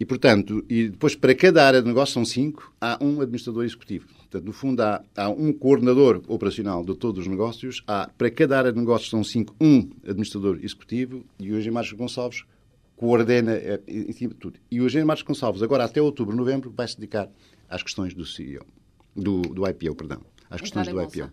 [0.00, 4.08] E, portanto, e depois para cada área de negócio, são cinco, há um administrador executivo.
[4.20, 8.56] Portanto, no fundo, há, há um coordenador operacional de todos os negócios, há para cada
[8.56, 12.44] área de negócios, são cinco, um administrador executivo e hoje Marcos Gonçalves
[12.96, 13.78] coordena é,
[14.38, 14.58] tudo.
[14.70, 17.28] E o Eugênio Marcos Gonçalves, agora até outubro, novembro, vai se dedicar
[17.68, 18.64] às questões do CEO,
[19.14, 21.30] do, do IPO, perdão às questões do IPO.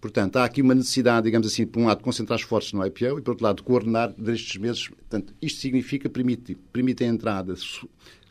[0.00, 3.18] Portanto, há aqui uma necessidade, digamos assim, por um lado, de concentrar esforços no IPO
[3.18, 4.88] e, por outro lado, de coordenar destes meses.
[4.88, 7.54] Portanto, isto significa, permite, permite a entrada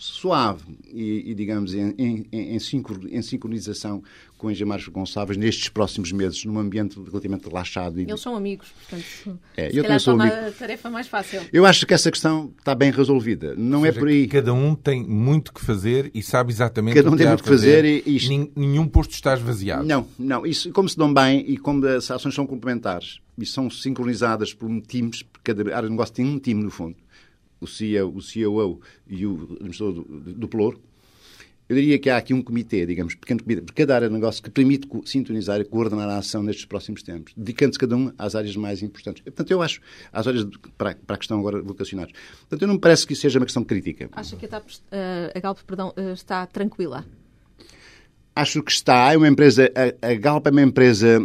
[0.01, 4.01] suave e, e digamos, em, em, em, sincronização
[4.35, 7.99] com o engenheiro Gonçalves nestes próximos meses, num ambiente relativamente relaxado.
[7.99, 8.09] E...
[8.09, 10.35] Eles são amigos, portanto, é, se eu sou amigo.
[10.35, 11.41] a tarefa mais fácil.
[11.53, 13.53] Eu acho que essa questão está bem resolvida.
[13.55, 14.27] Não é seja, é por aí.
[14.27, 17.43] Cada um tem muito que fazer e sabe exatamente cada um o que tem muito
[17.43, 17.75] que fazer.
[17.75, 18.51] fazer e isto...
[18.55, 19.85] Nenhum posto está esvaziado.
[19.85, 20.43] Não, não.
[20.43, 24.69] Isso, como se dão bem e como as ações são complementares e são sincronizadas por
[24.69, 26.95] um times, cada área de negócio tem um time, no fundo
[27.61, 30.81] o CEO, o COO e o administrador do, do Pelouro,
[31.69, 34.43] eu diria que há aqui um comitê, digamos, pequeno comitê, por cada área de negócio
[34.43, 38.57] que permite sintonizar e coordenar a ação nestes próximos tempos, dedicando-se cada um às áreas
[38.57, 39.23] mais importantes.
[39.23, 39.79] Portanto, eu acho,
[40.11, 42.13] às áreas de, para, para a questão agora vocacionados.
[42.41, 44.09] Portanto, eu não me parece que isso seja uma questão crítica.
[44.11, 44.65] Acha que a, TAP,
[45.33, 47.05] a Galp perdão, eh, está tranquila?
[48.35, 49.13] Acho que está.
[49.13, 51.19] É uma empresa, a, a Galp é uma empresa,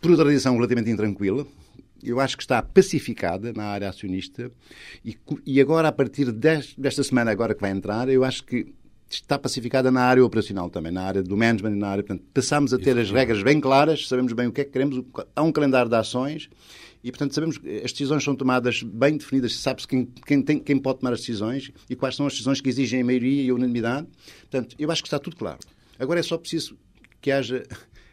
[0.00, 1.46] por tradição, relativamente intranquila
[2.02, 4.50] eu acho que está pacificada na área acionista
[5.04, 8.66] e, e agora, a partir desta semana agora que vai entrar, eu acho que
[9.10, 12.04] está pacificada na área operacional também, na área do management na área...
[12.04, 14.70] Portanto, passamos a ter Isso as regras bem claras, sabemos bem o que é que
[14.70, 15.02] queremos,
[15.34, 16.50] há um calendário de ações
[17.02, 20.78] e, portanto, sabemos que as decisões são tomadas bem definidas, sabe-se quem, quem, tem, quem
[20.78, 23.54] pode tomar as decisões e quais são as decisões que exigem a maioria e a
[23.54, 24.06] unanimidade.
[24.50, 25.58] Portanto, eu acho que está tudo claro.
[25.98, 26.78] Agora é só preciso
[27.20, 27.64] que haja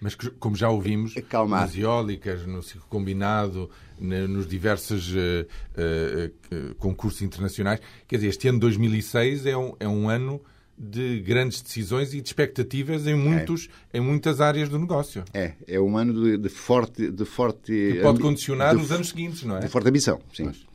[0.05, 1.61] mas como já ouvimos, Acalmar.
[1.61, 3.69] nas eólicas, no ciclo combinado,
[3.99, 10.09] nos diversos uh, uh, concursos internacionais, quer dizer, este ano 2006 é um, é um
[10.09, 10.41] ano
[10.77, 13.97] de grandes decisões e de expectativas em, muitos, é.
[13.97, 15.23] em muitas áreas do negócio.
[15.33, 17.09] É, é um ano de, de forte...
[17.09, 19.61] De forte que pode condicionar os anos seguintes, não é?
[19.61, 20.43] De forte ambição, sim.
[20.43, 20.74] Mas...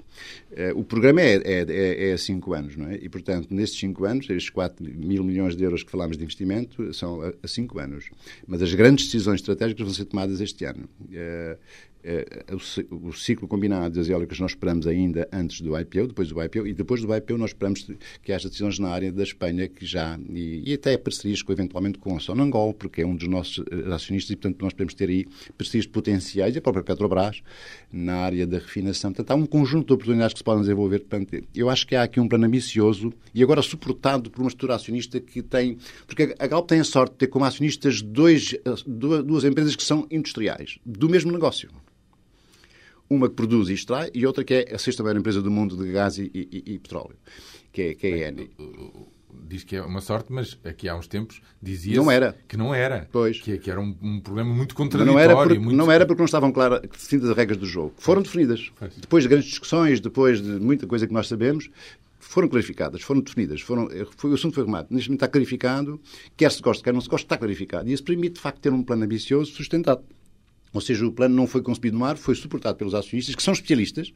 [0.53, 2.97] Eh, o programa é, é, é, é, a cinco anos, não é?
[2.97, 6.93] E, portanto, nestes cinco anos, estes 4 mil milhões de euros que falámos de investimento
[6.93, 8.11] são a, a cinco anos.
[8.47, 10.89] Mas as grandes decisões estratégicas vão ser tomadas este ano.
[12.03, 12.27] Eh,
[12.91, 16.73] o ciclo combinado das eólicas nós esperamos ainda antes do IPO, depois do IPO, e
[16.73, 17.87] depois do IPO nós esperamos
[18.23, 21.99] que haja decisões na área da Espanha que já, e, e até parcerias com, eventualmente
[21.99, 25.09] com a Sonangol, porque é um dos nossos eh, acionistas e, portanto, nós podemos ter
[25.11, 25.27] aí
[25.59, 27.43] parcerias potenciais, e a própria Petrobras,
[27.93, 29.13] na área da refinação.
[29.13, 31.01] Portanto, há um conjunto de oportunidades que se podem desenvolver.
[31.01, 34.77] Portanto, eu acho que há aqui um plano ambicioso e agora suportado por uma estrutura
[34.77, 38.75] acionista que tem, porque a Galp tem a sorte de ter como acionistas dois, eh,
[38.87, 41.69] duas empresas que são industriais, do mesmo negócio
[43.11, 45.77] uma que produz e extrai e outra que é a sexta maior empresa do mundo
[45.77, 47.17] de gás e, e, e petróleo,
[47.73, 48.51] que é, que é a Eni.
[49.49, 52.37] Diz que é uma sorte, mas aqui há uns tempos dizia não era.
[52.49, 53.09] que não era.
[53.11, 53.41] Pois.
[53.41, 55.13] Que, que era um, um, problema muito contraditório.
[55.13, 55.77] Não era, porque, muito...
[55.77, 57.93] não era porque não estavam claras definidas as regras do jogo.
[57.97, 58.71] Foram definidas.
[58.77, 58.97] Pois.
[58.97, 61.71] Depois de grandes discussões, depois de muita coisa que nós sabemos,
[62.19, 64.89] foram clarificadas, foram definidas, foram, foi, o assunto foi arrumado.
[64.91, 66.01] Neste momento está clarificado,
[66.37, 67.89] quer se gosta, quer não se gosta, está clarificado.
[67.89, 70.03] E isso permite, de facto, ter um plano ambicioso sustentado.
[70.73, 73.53] Ou seja, o plano não foi concebido no ar, foi suportado pelos acionistas, que são
[73.53, 74.13] especialistas,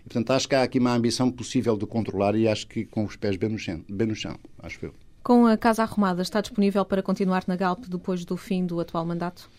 [0.00, 3.04] e, portanto, acho que há aqui uma ambição possível de controlar e acho que com
[3.04, 4.94] os pés bem no chão, bem no chão acho eu.
[5.22, 9.04] Com a casa arrumada, está disponível para continuar na Galp depois do fim do atual
[9.04, 9.50] mandato?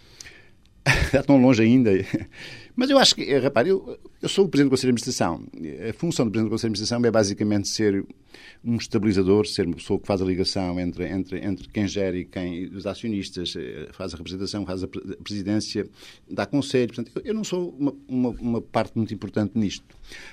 [0.85, 1.91] Está tão longe ainda.
[2.75, 5.45] Mas eu acho que, eh, repare, eu, eu sou o Presidente do Conselho de Administração.
[5.89, 8.05] A função do Presidente do Conselho de Administração é basicamente ser
[8.63, 12.25] um estabilizador, ser uma pessoa que faz a ligação entre, entre, entre quem gera e
[12.25, 14.87] quem, os acionistas, eh, faz a representação, faz a
[15.23, 15.87] presidência,
[16.29, 16.87] dá conselho.
[16.87, 19.85] Portanto, eu, eu não sou uma, uma, uma, parte muito importante nisto.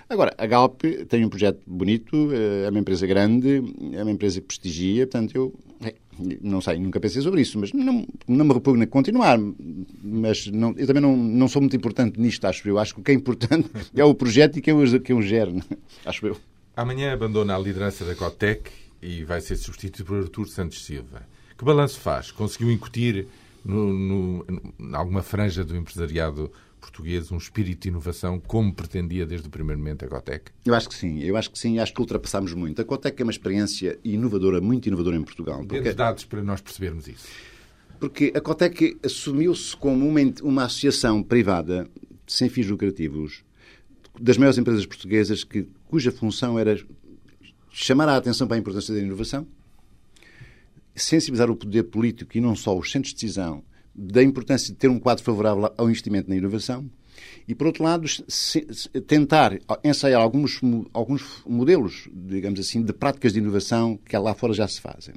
[0.08, 4.40] Agora, a Galp tem um projeto bonito, eh, é uma empresa grande, é uma empresa
[4.40, 5.54] que prestigia, portanto, eu
[6.42, 9.38] não sei, nunca pensei sobre isso, mas não, não me repugna continuar.
[10.02, 12.78] Mas não, eu também não, não sou muito importante nisto, acho eu.
[12.78, 15.52] Acho que o que é importante é o projeto e quem o, quem o gera,
[16.04, 16.37] acho eu.
[16.76, 18.70] Amanhã abandona a liderança da Cotec
[19.02, 21.22] e vai ser substituído por Artur Santos Silva.
[21.57, 22.31] Que balanço faz?
[22.31, 23.26] Conseguiu incutir
[23.64, 24.46] no, no,
[24.92, 30.04] alguma franja do empresariado português um espírito de inovação como pretendia desde o primeiro momento
[30.04, 30.50] a Cotec?
[30.64, 32.80] Eu acho que sim, eu acho que sim, acho que ultrapassámos muito.
[32.80, 35.64] A Cotec é uma experiência inovadora, muito inovadora em Portugal.
[35.66, 35.92] Porque...
[35.92, 37.26] dados para nós percebermos isso.
[37.98, 41.88] Porque a Cotec assumiu-se como uma, uma associação privada,
[42.26, 43.44] sem fins lucrativos,
[44.20, 46.78] das maiores empresas portuguesas, que, cuja função era
[47.70, 49.46] chamar a atenção para a importância da inovação,
[50.94, 53.62] sensibilizar o poder político e não só os centros de decisão
[54.00, 56.88] da importância de ter um quadro favorável ao investimento na inovação
[57.48, 58.22] e, por outro lado, se,
[58.70, 60.61] se, tentar ensaiar alguns,
[60.92, 65.14] alguns modelos, digamos assim, de práticas de inovação que lá fora já se fazem.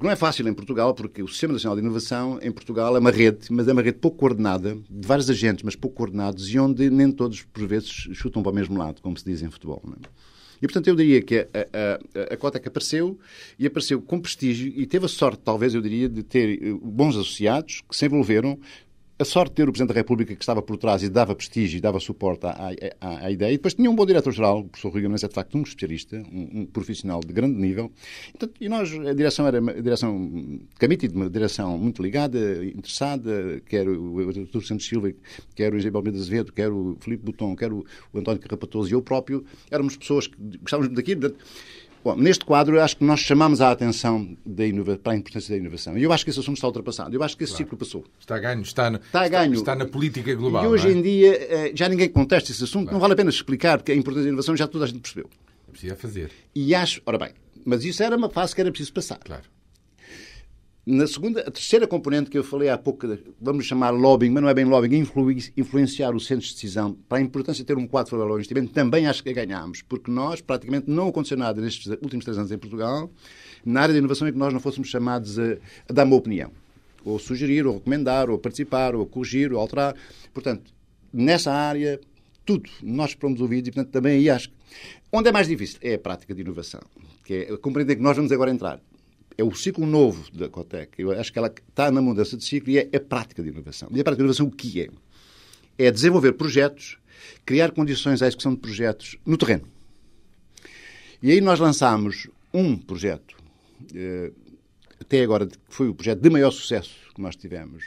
[0.00, 3.10] Não é fácil em Portugal, porque o Sistema Nacional de Inovação em Portugal é uma
[3.10, 6.90] rede, mas é uma rede pouco coordenada, de vários agentes, mas pouco coordenados, e onde
[6.90, 9.82] nem todos, por vezes, chutam para o mesmo lado, como se diz em futebol.
[9.84, 10.35] Não é?
[10.60, 12.36] E, portanto, eu diria que a, a, a
[12.68, 13.18] apareceu
[13.58, 17.16] e apareceu com prestígio e teve a sorte, talvez, eu diria, de ter eh, bons
[17.16, 18.58] associados que se envolveram
[19.18, 21.78] a sorte de ter o Presidente da República que estava por trás e dava prestígio
[21.78, 23.50] e dava suporte à, à, à ideia.
[23.50, 26.16] E depois tinha um bom diretor-geral, o professor Rui Guimarães é de facto um especialista,
[26.30, 27.90] um, um profissional de grande nível.
[28.60, 34.32] e nós, a direção era uma direção Camiti, uma direção muito ligada, interessada, quer o
[34.32, 34.62] Dr.
[34.62, 35.10] Santos Silva,
[35.54, 38.92] quer o Isabel Mendes Azevedo, quer o Filipe Bouton, quer o, o António Carrapatoso e
[38.92, 41.34] eu próprio, éramos pessoas que gostávamos muito daquilo.
[42.06, 44.36] Bom, neste quadro, eu acho que nós chamamos a atenção
[45.02, 45.98] para a importância da inovação.
[45.98, 47.12] E eu acho que esse assunto está ultrapassado.
[47.12, 47.64] Eu acho que esse claro.
[47.64, 48.04] ciclo passou.
[48.20, 49.54] Está a ganho, está, na, está, a ganho.
[49.54, 50.62] Está, na política global.
[50.62, 50.92] E hoje é?
[50.92, 52.84] em dia eh, já ninguém contesta esse assunto.
[52.84, 52.94] Claro.
[52.94, 55.28] Não vale a pena explicar que a importância da inovação já toda a gente percebeu.
[55.66, 56.30] É preciso fazer.
[56.54, 57.30] E acho, ora bem,
[57.64, 59.18] mas isso era uma fase que era preciso passar.
[59.18, 59.42] Claro.
[60.88, 63.08] Na segunda, a terceira componente que eu falei há pouco,
[63.40, 65.04] vamos chamar lobbying, mas não é bem lobbying,
[65.56, 68.72] influenciar os centros de decisão para a importância de ter um quadro favorável ao investimento,
[68.72, 72.58] também acho que ganhámos, porque nós praticamente não aconteceu nada nestes últimos três anos em
[72.58, 73.10] Portugal,
[73.64, 75.56] na área da inovação em que nós não fôssemos chamados a,
[75.88, 76.52] a dar uma opinião,
[77.04, 79.96] ou sugerir, ou recomendar, ou participar, ou corrigir, ou alterar.
[80.32, 80.72] Portanto,
[81.12, 81.98] nessa área,
[82.44, 84.54] tudo, nós fomos ouvidos e, portanto, também aí acho que.
[85.10, 85.80] Onde é mais difícil?
[85.82, 86.80] É a prática de inovação,
[87.24, 88.80] que é compreender que nós vamos agora entrar
[89.38, 91.00] é o ciclo novo da Cotec.
[91.00, 93.88] Eu acho que ela está na mudança de ciclo e é a prática de inovação.
[93.92, 94.88] E a prática de inovação o que é?
[95.78, 96.98] É desenvolver projetos,
[97.44, 99.68] criar condições à execução de projetos no terreno.
[101.22, 103.36] E aí nós lançámos um projeto,
[103.94, 104.32] eh,
[105.00, 107.84] até agora foi o projeto de maior sucesso que nós tivemos,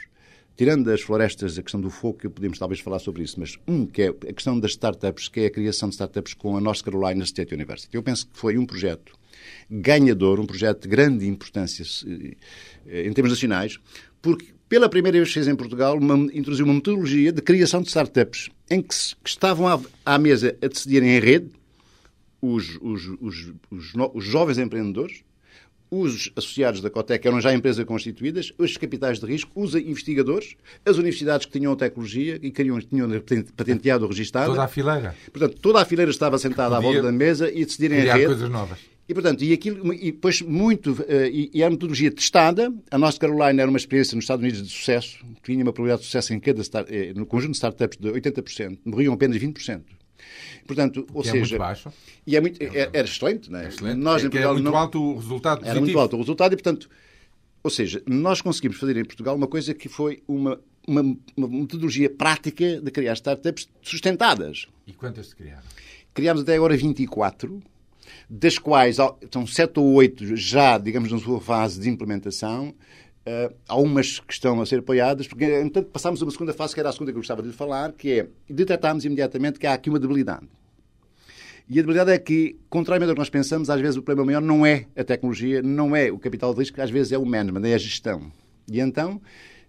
[0.56, 3.86] tirando das florestas a questão do fogo, que podemos talvez falar sobre isso, mas um
[3.86, 6.82] que é a questão das startups, que é a criação de startups com a North
[6.82, 7.96] Carolina State University.
[7.96, 9.18] Eu penso que foi um projeto
[9.70, 11.84] ganhador, um projeto de grande importância
[12.86, 13.78] eh, em termos nacionais,
[14.20, 18.48] porque pela primeira vez fez em Portugal, uma, introduziu uma metodologia de criação de startups
[18.70, 21.50] em que, que estavam à, à, mesa a decidirem em rede
[22.40, 23.52] os, os, os,
[24.14, 25.22] os, jovens empreendedores,
[25.90, 30.54] os associados da Cotec eram já empresas constituídas, os capitais de risco, os investigadores,
[30.86, 33.08] as universidades que tinham tecnologia e queriam, tinham
[33.56, 34.52] patenteado ou registado.
[34.52, 35.16] Toda a fileira.
[35.32, 38.26] Portanto, toda a fileira estava sentada à volta da mesa e decidirem em rede.
[38.26, 38.78] coisas novas.
[39.10, 43.18] E, portanto, e, aquilo, e depois muito, uh, e, e, a metodologia testada, a nossa
[43.18, 46.38] Carolina era uma experiência nos Estados Unidos de sucesso, tinha uma probabilidade de sucesso em
[46.38, 49.82] cada, eh, no conjunto de startups de 80%, morriam apenas 20%.
[50.64, 51.92] Portanto, ou que seja, é muito baixo.
[52.24, 53.64] E é muito, é, era excelente, não é?
[53.64, 53.96] é excelente.
[53.96, 55.70] Nós, é, em Portugal, é muito não, alto o resultado positivo.
[55.76, 56.88] Era muito alto o resultado e, portanto,
[57.64, 61.02] ou seja, nós conseguimos fazer em Portugal uma coisa que foi uma, uma,
[61.36, 64.66] uma metodologia prática de criar startups sustentadas.
[64.86, 65.66] E quantas se criaram?
[66.14, 67.60] Criámos até agora 24
[68.28, 68.96] das quais
[69.30, 72.74] são sete ou oito já, digamos, na sua fase de implementação.
[73.20, 76.74] Uh, há umas que estão a ser apoiadas, porque, entanto, passámos a uma segunda fase,
[76.74, 79.66] que era a segunda que eu gostava de lhe falar, que é detectámos imediatamente que
[79.66, 80.46] há aqui uma debilidade.
[81.68, 84.42] E a debilidade é que, contrariamente ao que nós pensamos, às vezes o problema maior
[84.42, 87.68] não é a tecnologia, não é o capital de risco, às vezes é o management,
[87.68, 88.32] é a gestão.
[88.68, 89.20] E então,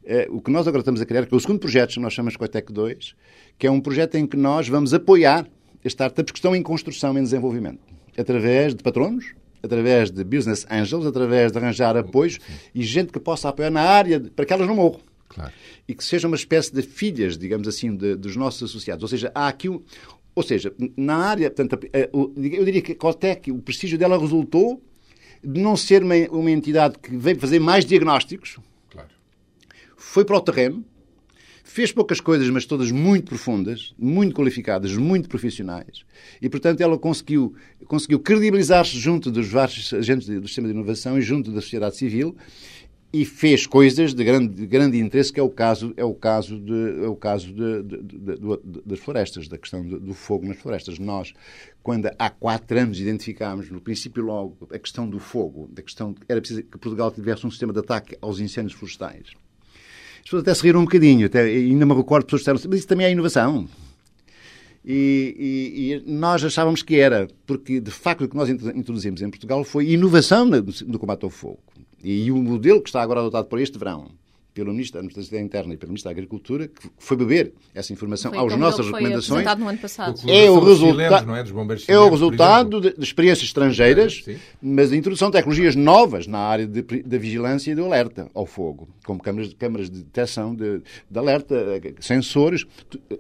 [0.04, 2.14] eh, o que nós agora estamos a criar, que é o segundo projeto que nós
[2.14, 3.16] chamamos Coitec 2,
[3.58, 5.48] que é um projeto em que nós vamos apoiar
[5.86, 7.80] as startups que estão em construção, em desenvolvimento,
[8.22, 12.40] através de patronos, através de business angels, através de arranjar apoios
[12.74, 15.02] e gente que possa apoiar na área para que elas não morram.
[15.30, 15.52] Claro.
[15.88, 19.04] E que sejam uma espécie de filhas, digamos assim, de, dos nossos associados.
[19.04, 19.82] Ou seja, há aqui um,
[20.34, 24.82] ou seja, na área, portanto, eu diria que a Cotec, o prestígio dela resultou
[25.44, 28.58] de não ser uma, uma entidade que veio fazer mais diagnósticos,
[28.90, 29.10] claro.
[29.98, 30.86] foi para o terreno,
[31.72, 36.04] fez poucas coisas, mas todas muito profundas, muito qualificadas, muito profissionais,
[36.42, 37.56] e, portanto, ela conseguiu,
[37.86, 42.36] conseguiu credibilizar-se junto dos vários agentes do sistema de inovação e junto da sociedade civil,
[43.14, 46.60] e fez coisas de grande, de grande interesse, que é o caso, é o caso,
[46.60, 50.98] de, é o caso de, de, das florestas, da questão do fogo nas florestas.
[50.98, 51.34] Nós,
[51.84, 56.40] quando há quatro anos identificámos, no princípio logo, a questão do fogo, da questão era
[56.40, 59.41] preciso que Portugal tivesse um sistema de ataque aos incêndios florestais.
[60.22, 62.88] As pessoas até se riram um bocadinho, até, ainda me recordo pessoas disseram mas isso
[62.88, 63.68] também é inovação.
[64.84, 69.30] E, e, e, nós achávamos que era, porque de facto o que nós introduzimos em
[69.30, 71.60] Portugal foi inovação no, no combate ao fogo.
[72.04, 74.10] E o modelo que está agora adotado por este verão,
[74.54, 78.32] pelo Ministro da Administração Interna e pelo Ministro da Agricultura, que foi beber essa informação
[78.38, 79.46] às nossas recomendações.
[80.28, 81.02] É o, resulta
[81.88, 86.28] é, é o resultado de, de, experiências estrangeiras, é, mas de introdução de tecnologias novas
[86.28, 90.82] na área da vigilância e do alerta ao fogo, como câmaras, câmaras de detecção de,
[91.10, 91.56] de alerta,
[92.00, 92.66] sensores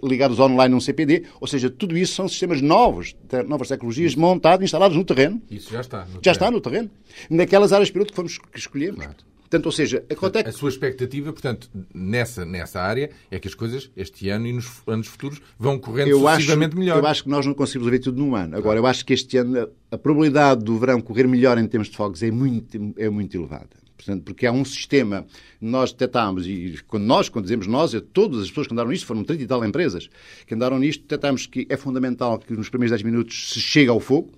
[0.03, 4.65] ligados online num CPD, ou seja, tudo isso são sistemas novos, te, novas tecnologias montadas,
[4.65, 5.41] instaladas no terreno.
[5.49, 5.99] Isso já está.
[5.99, 6.31] já terreno.
[6.31, 6.91] está no terreno.
[7.29, 9.05] Naquelas áreas piloto que fomos que escolhemos.
[9.05, 9.30] Claro.
[9.51, 10.47] Portanto, ou seja, a Cotec...
[10.47, 14.81] A sua expectativa, portanto, nessa, nessa área, é que as coisas, este ano e nos
[14.87, 16.99] anos futuros, vão correndo eu sucessivamente acho, melhor.
[16.99, 18.55] Eu acho que nós não conseguimos ver tudo num ano.
[18.55, 21.89] Agora, eu acho que este ano a, a probabilidade do verão correr melhor em termos
[21.89, 23.67] de fogos é muito, é muito elevada.
[23.97, 25.25] Portanto, porque há um sistema,
[25.59, 29.05] nós detectámos, e quando nós, quando dizemos nós, é todas as pessoas que andaram nisto,
[29.05, 30.09] foram 30 e tal empresas
[30.47, 33.99] que andaram nisto, detectámos que é fundamental que nos primeiros 10 minutos se chegue ao
[33.99, 34.31] fogo,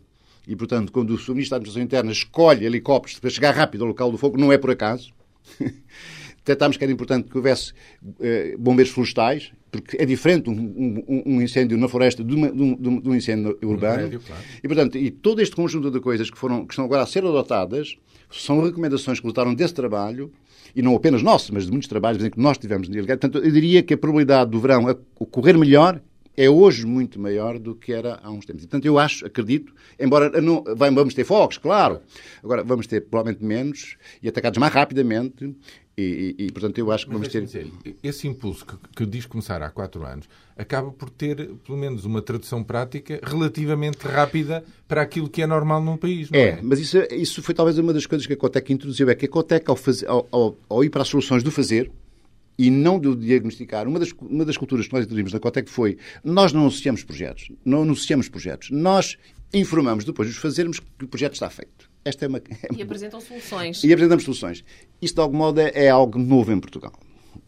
[0.47, 4.11] e, portanto, quando o Ministro da Administração Interna escolhe helicópteros para chegar rápido ao local
[4.11, 5.11] do fogo, não é por acaso.
[6.37, 7.71] Detectámos que era importante que houvesse
[8.19, 10.53] eh, bombeiros florestais, porque é diferente um,
[11.07, 14.19] um, um incêndio na floresta de, uma, de, um, de um, incêndio urbano.
[14.19, 14.43] Claro.
[14.61, 17.23] E, portanto, e todo este conjunto de coisas que, foram, que estão agora a ser
[17.23, 17.95] adotadas
[18.29, 20.33] são recomendações que resultaram desse trabalho
[20.75, 22.89] e não apenas nosso, mas de muitos trabalhos em que nós tivemos.
[22.89, 24.85] Portanto, eu diria que a probabilidade do verão
[25.17, 26.01] ocorrer melhor
[26.35, 28.63] é hoje muito maior do que era há uns tempos.
[28.63, 32.01] Portanto, eu acho, acredito, embora não, vamos ter fogos, claro,
[32.43, 35.55] agora vamos ter provavelmente menos e atacados mais rapidamente
[35.95, 37.43] e, e, e, portanto, eu acho que Mas vamos ter.
[37.43, 42.03] Dizer, esse impulso que, que diz começar há quatro anos acaba por ter, pelo menos,
[42.03, 46.43] uma tradução prática relativamente rápida para aquilo que é normal num país, não é?
[46.43, 49.07] É, mas isso, isso foi talvez uma das coisas que a Cotec introduziu.
[49.09, 51.91] É que a Cotec, ao, fazer, ao, ao, ao ir para as soluções do fazer,
[52.57, 53.87] e não do diagnosticar.
[53.87, 57.51] Uma das, uma das culturas que nós introduzimos na Cotec foi nós não anunciamos projetos,
[57.65, 58.69] não anunciamos projetos.
[58.71, 59.17] Nós
[59.53, 61.89] informamos depois de os fazermos que o projeto está feito.
[62.03, 62.79] Esta é uma, é uma...
[62.79, 63.83] E apresentam soluções.
[63.83, 64.63] E apresentamos soluções.
[65.01, 66.93] Isto, de algum modo, é, é algo novo em Portugal.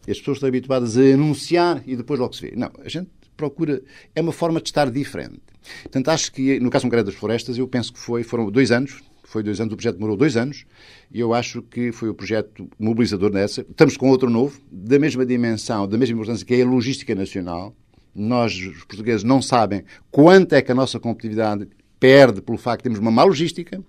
[0.08, 2.56] As pessoas estão habituadas a anunciar e depois logo se vê.
[2.56, 3.82] Não, a gente procura...
[4.14, 5.40] É uma forma de estar diferente.
[5.82, 9.02] Portanto, acho que, no caso concreto das florestas, eu penso que foi, foram dois anos,
[9.26, 10.64] foi dois anos, o projeto demorou dois anos,
[11.12, 13.62] e eu acho que foi o projeto mobilizador nessa.
[13.62, 17.74] Estamos com outro novo, da mesma dimensão, da mesma importância, que é a logística nacional.
[18.14, 22.82] Nós, os portugueses, não sabem quanto é que a nossa competitividade perde pelo facto de
[22.84, 23.82] termos uma má logística,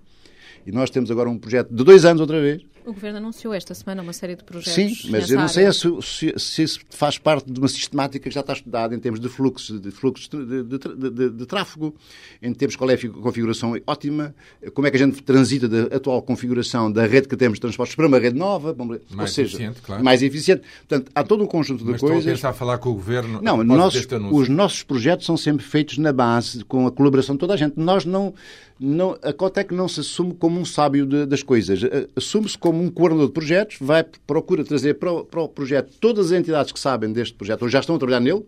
[0.66, 3.74] e nós temos agora um projeto de dois anos outra vez, o Governo anunciou esta
[3.74, 4.74] semana uma série de projetos.
[4.74, 8.34] Sim, mas eu não sei se, se, se, isso faz parte de uma sistemática que
[8.34, 11.94] já está estudada em termos de fluxo, de, fluxo de, de, de, de tráfego,
[12.42, 14.34] em termos qual é a configuração ótima,
[14.74, 17.94] como é que a gente transita da atual configuração da rede que temos de transportes
[17.94, 20.04] para uma rede nova, mais ou seja, eficiente, claro.
[20.04, 20.62] mais eficiente.
[20.88, 22.26] Portanto, há todo um conjunto de mas coisas.
[22.26, 25.36] Mas estão a pensar a falar com o Governo Não, nossos, os nossos projetos são
[25.36, 27.78] sempre feitos na base, com a colaboração de toda a gente.
[27.78, 28.34] Nós não,
[28.80, 31.82] não a Cotec não se assume como um sábio das coisas,
[32.16, 36.32] assume-se como um coordenador de projetos vai, procura trazer para o, para o projeto todas
[36.32, 38.46] as entidades que sabem deste projeto ou já estão a trabalhar nele.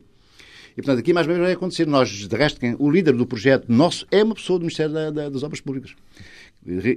[0.72, 1.86] E, portanto, aqui mais ou menos vai acontecer.
[1.86, 5.10] Nós, de resto, quem, o líder do projeto nosso é uma pessoa do Ministério da,
[5.10, 5.94] da, das Obras Públicas.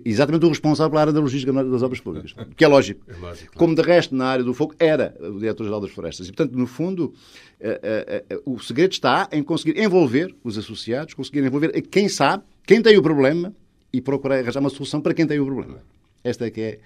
[0.05, 2.35] Exatamente o responsável pela área da logística das obras públicas.
[2.57, 3.01] Que é lógico.
[3.09, 3.57] É lógico.
[3.57, 6.29] Como de resto, na área do fogo, era o diretor-geral das florestas.
[6.29, 7.15] E, portanto, no fundo,
[7.61, 12.43] uh, uh, uh, o segredo está em conseguir envolver os associados, conseguir envolver quem sabe,
[12.67, 13.55] quem tem o problema
[13.93, 15.79] e procurar arranjar uma solução para quem tem o problema.
[16.25, 16.79] Esta é que é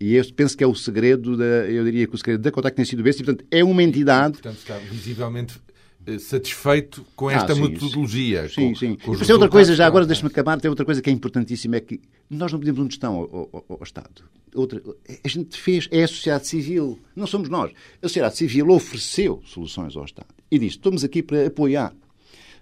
[0.00, 2.76] e eu penso que é o segredo, da, eu diria que o segredo da Kodak
[2.76, 4.34] tem sido esse, e, portanto, é uma entidade...
[4.34, 5.60] Portanto, está visivelmente
[6.06, 8.48] eh, satisfeito com esta ah, sim, metodologia.
[8.48, 8.96] Sim, com, sim.
[8.96, 11.80] Com e outra coisa, já agora deixe-me acabar, tem outra coisa que é importantíssima, é
[11.80, 14.24] que nós não pedimos um gestão ao, ao, ao, Estado.
[14.54, 14.80] Outra,
[15.22, 17.72] a gente fez, é a sociedade civil, não somos nós.
[18.00, 21.92] A sociedade civil ofereceu soluções ao Estado e disse, estamos aqui para apoiar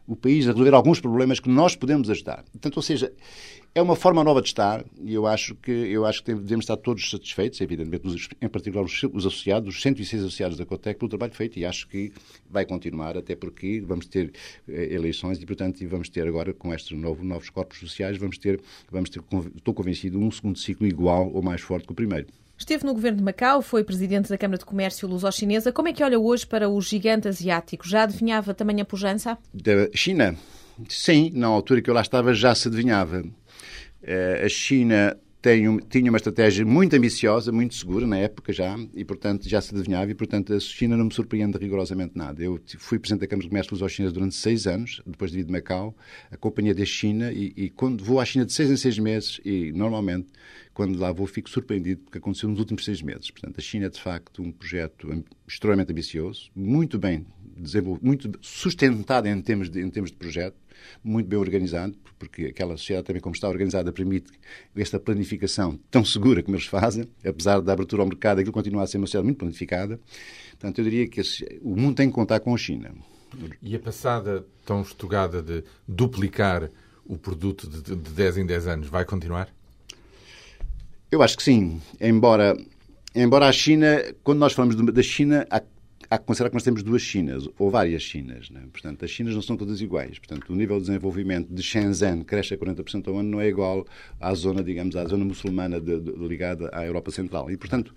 [0.07, 2.45] o país a resolver alguns problemas que nós podemos ajudar.
[2.53, 3.13] Portanto, ou seja,
[3.75, 6.77] é uma forma nova de estar e eu acho que, eu acho que devemos estar
[6.77, 11.35] todos satisfeitos, evidentemente, em particular os, os associados, os 106 associados da Cotec, pelo trabalho
[11.35, 12.13] feito e acho que
[12.49, 14.33] vai continuar, até porque vamos ter
[14.69, 18.61] eh, eleições e, portanto, vamos ter agora, com estes novo, novos corpos sociais, vamos ter,
[18.91, 19.23] vamos ter,
[19.55, 22.27] estou convencido, um segundo ciclo igual ou mais forte que o primeiro.
[22.59, 25.73] Esteve no governo de Macau, foi presidente da Câmara de Comércio Luso-Chinesa.
[25.73, 27.87] Como é que olha hoje para o gigante asiático?
[27.87, 29.37] Já adivinhava também a pujança?
[29.53, 30.35] Da China?
[30.89, 33.25] Sim, na altura que eu lá estava já se adivinhava.
[34.03, 39.05] Eh, a China tem, tinha uma estratégia muito ambiciosa, muito segura na época já, e
[39.05, 42.42] portanto já se adivinhava, e portanto a China não me surpreende rigorosamente nada.
[42.42, 45.53] Eu fui presidente da Câmara de Comércio Luso-Chinesa durante seis anos, depois de vir de
[45.53, 45.97] Macau,
[46.32, 49.40] a companhia da China, e, e quando vou à China de seis em seis meses,
[49.44, 50.26] e normalmente
[50.74, 53.30] quando lá vou, fico surpreendido porque aconteceu nos últimos seis meses.
[53.30, 57.24] Portanto, a China é, de facto, um projeto extremamente ambicioso, muito bem
[58.03, 60.57] muito sustentado em termos, de, em termos de projeto,
[61.03, 64.33] muito bem organizado, porque aquela sociedade também, como está organizada, permite
[64.77, 68.87] esta planificação tão segura como eles fazem, apesar da abertura ao mercado, aquilo continua a
[68.87, 70.01] ser uma sociedade muito planificada.
[70.51, 72.93] Portanto, eu diria que esse, o mundo tem que contar com a China.
[73.63, 76.71] E a passada tão estugada de duplicar
[77.05, 79.49] o produto de, de 10 em 10 anos vai continuar?
[81.11, 81.81] Eu acho que sim.
[82.01, 82.57] Embora,
[83.15, 85.63] embora a China, quando nós falamos da China, há,
[86.11, 88.51] há que considerar que nós temos duas Chinas, ou várias Chinas.
[88.51, 88.63] Né?
[88.73, 90.19] Portanto, as Chinas não são todas iguais.
[90.19, 93.87] Portanto, o nível de desenvolvimento de Shenzhen cresce a 40% ao ano não é igual
[94.21, 97.51] à zona, digamos, à zona muçulmana de, de, ligada à Europa Central.
[97.51, 97.95] E, portanto,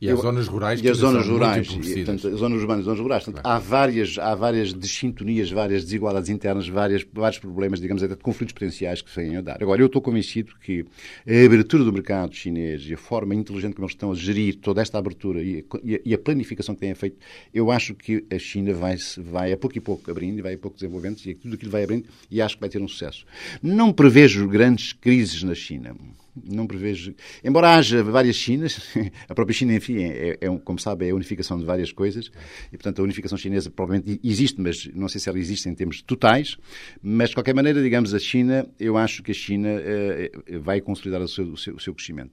[0.00, 3.24] e as zonas rurais e as zonas rurais, e, portanto, as zonas urbanas zonas rurais.
[3.24, 3.56] Portanto, claro.
[3.56, 8.52] há várias há várias desintonias, várias desigualdades internas, várias, vários problemas, digamos, até de conflitos
[8.52, 9.60] potenciais que se vêm a dar.
[9.60, 10.84] Agora, eu estou convencido que
[11.26, 14.80] a abertura do mercado chinês e a forma inteligente como eles estão a gerir toda
[14.80, 17.16] esta abertura e a, e a planificação que têm feito,
[17.52, 20.58] eu acho que a China vai, vai a pouco e pouco abrindo e vai a
[20.58, 23.26] pouco desenvolvendo e tudo aquilo vai abrindo e acho que vai ter um sucesso.
[23.60, 25.96] Não prevejo grandes crises na China
[26.44, 27.14] não prevejo.
[27.42, 28.80] Embora haja várias Chinas,
[29.28, 32.30] a própria China, enfim, é, é, como sabe, é a unificação de várias coisas,
[32.72, 36.02] e portanto a unificação chinesa provavelmente existe, mas não sei se ela existe em termos
[36.02, 36.56] totais.
[37.02, 40.30] Mas de qualquer maneira, digamos, a China, eu acho que a China eh,
[40.60, 42.32] vai consolidar o seu, o, seu, o seu crescimento.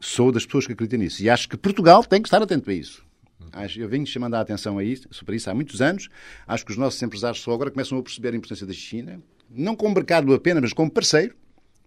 [0.00, 1.22] Sou das pessoas que acreditam nisso.
[1.22, 3.04] E acho que Portugal tem que estar atento a isso.
[3.76, 6.08] Eu venho chamando a atenção a isso, sobre isso há muitos anos.
[6.46, 9.76] Acho que os nossos empresários só agora começam a perceber a importância da China, não
[9.76, 11.34] como mercado apenas, mas como parceiro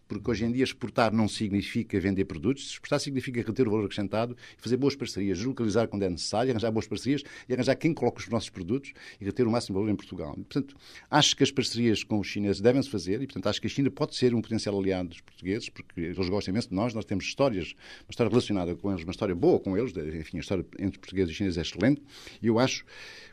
[0.08, 4.36] porque hoje em dia exportar não significa vender produtos, exportar significa reter o valor acrescentado
[4.58, 8.20] e fazer boas parcerias, deslocalizar quando é necessário, arranjar boas parcerias e arranjar quem coloca
[8.20, 10.34] os nossos produtos e reter o máximo valor em Portugal.
[10.38, 10.76] E, portanto,
[11.10, 13.89] acho que as parcerias com os chineses devem-se fazer e, portanto, acho que a China
[13.91, 17.26] pode ser um potencial aliado dos portugueses, porque eles gostam imenso de nós, nós temos
[17.26, 17.74] histórias,
[18.05, 21.34] uma história relacionada com eles, uma história boa com eles, enfim, a história entre portugueses
[21.34, 22.01] e chineses é excelente,
[22.41, 22.86] e eu acho,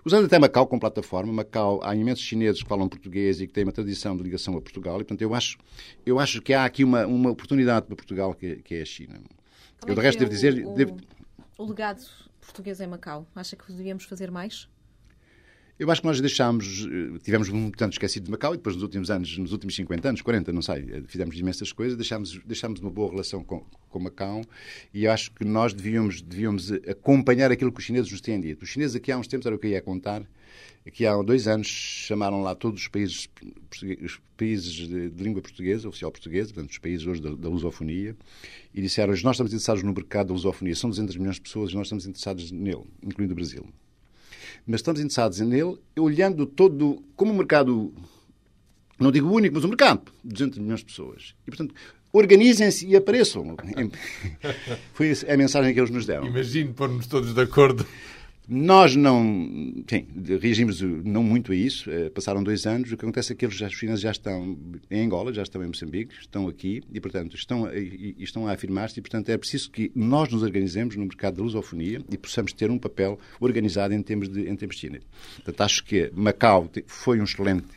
[0.04, 3.64] usando até Macau como plataforma, Macau, há imensos chineses que falam português e que têm
[3.64, 5.58] uma tradição de ligação a Portugal, e, portanto, eu acho,
[6.04, 9.20] eu acho que há aqui uma, uma oportunidade para Portugal, que, que é a China.
[9.80, 10.66] Qual eu, de resto, devo dizer.
[10.66, 10.96] O, devo...
[11.58, 12.02] o legado
[12.40, 14.68] português em Macau, acha que devíamos fazer mais?
[15.76, 18.82] Eu acho que nós deixámos, eh, tivemos um tanto esquecido de Macau e depois nos
[18.84, 22.78] últimos anos, nos últimos 50 anos, 40, não sei, eh, fizemos imensas coisas, deixámos, deixámos
[22.78, 24.42] uma boa relação com, com Macau
[24.92, 28.62] e acho que nós devíamos, devíamos acompanhar aquilo que os chineses nos têm dito.
[28.62, 30.22] Os chineses aqui há uns tempos, era o que eu ia contar,
[30.86, 33.28] aqui há dois anos chamaram lá todos os países,
[34.00, 38.16] os países de, de língua portuguesa, oficial portuguesa, portanto os países hoje da, da lusofonia,
[38.72, 41.74] e disseram nós estamos interessados no mercado da lusofonia, são 200 milhões de pessoas e
[41.74, 43.66] nós estamos interessados nele, incluindo o Brasil
[44.66, 47.92] mas estamos interessados nele olhando todo como um mercado,
[48.98, 51.34] não digo único, mas um mercado, 200 milhões de pessoas.
[51.46, 51.74] E, portanto,
[52.12, 53.56] organizem-se e apareçam.
[54.94, 56.26] Foi a mensagem que eles nos deram.
[56.26, 57.86] Imagino pôr-nos todos de acordo
[58.46, 59.22] nós não,
[59.88, 60.06] sim,
[60.40, 61.90] reagimos não muito a isso.
[61.90, 62.92] Eh, passaram dois anos.
[62.92, 64.58] O que acontece é que eles, os chineses já estão
[64.90, 68.98] em Angola, já estão em Moçambique, estão aqui e, portanto, estão, e, estão a afirmar-se.
[68.98, 72.70] E, portanto, é preciso que nós nos organizemos no mercado da lusofonia e possamos ter
[72.70, 75.00] um papel organizado em termos de, em termos de China.
[75.36, 77.68] Portanto, acho que Macau foi um excelente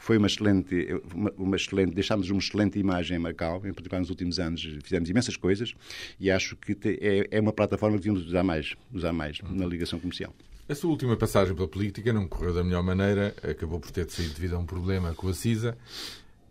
[0.00, 4.08] foi uma excelente, uma, uma, excelente, deixámos uma excelente imagem em Macau, em particular nos
[4.08, 5.74] últimos anos fizemos imensas coisas
[6.18, 9.66] e acho que te, é, é, uma plataforma que devíamos usar mais, usar mais na
[9.66, 10.34] ligação comercial.
[10.66, 14.12] A sua última passagem pela política não correu da melhor maneira, acabou por ter de
[14.12, 15.76] sair devido a um problema com a CISA.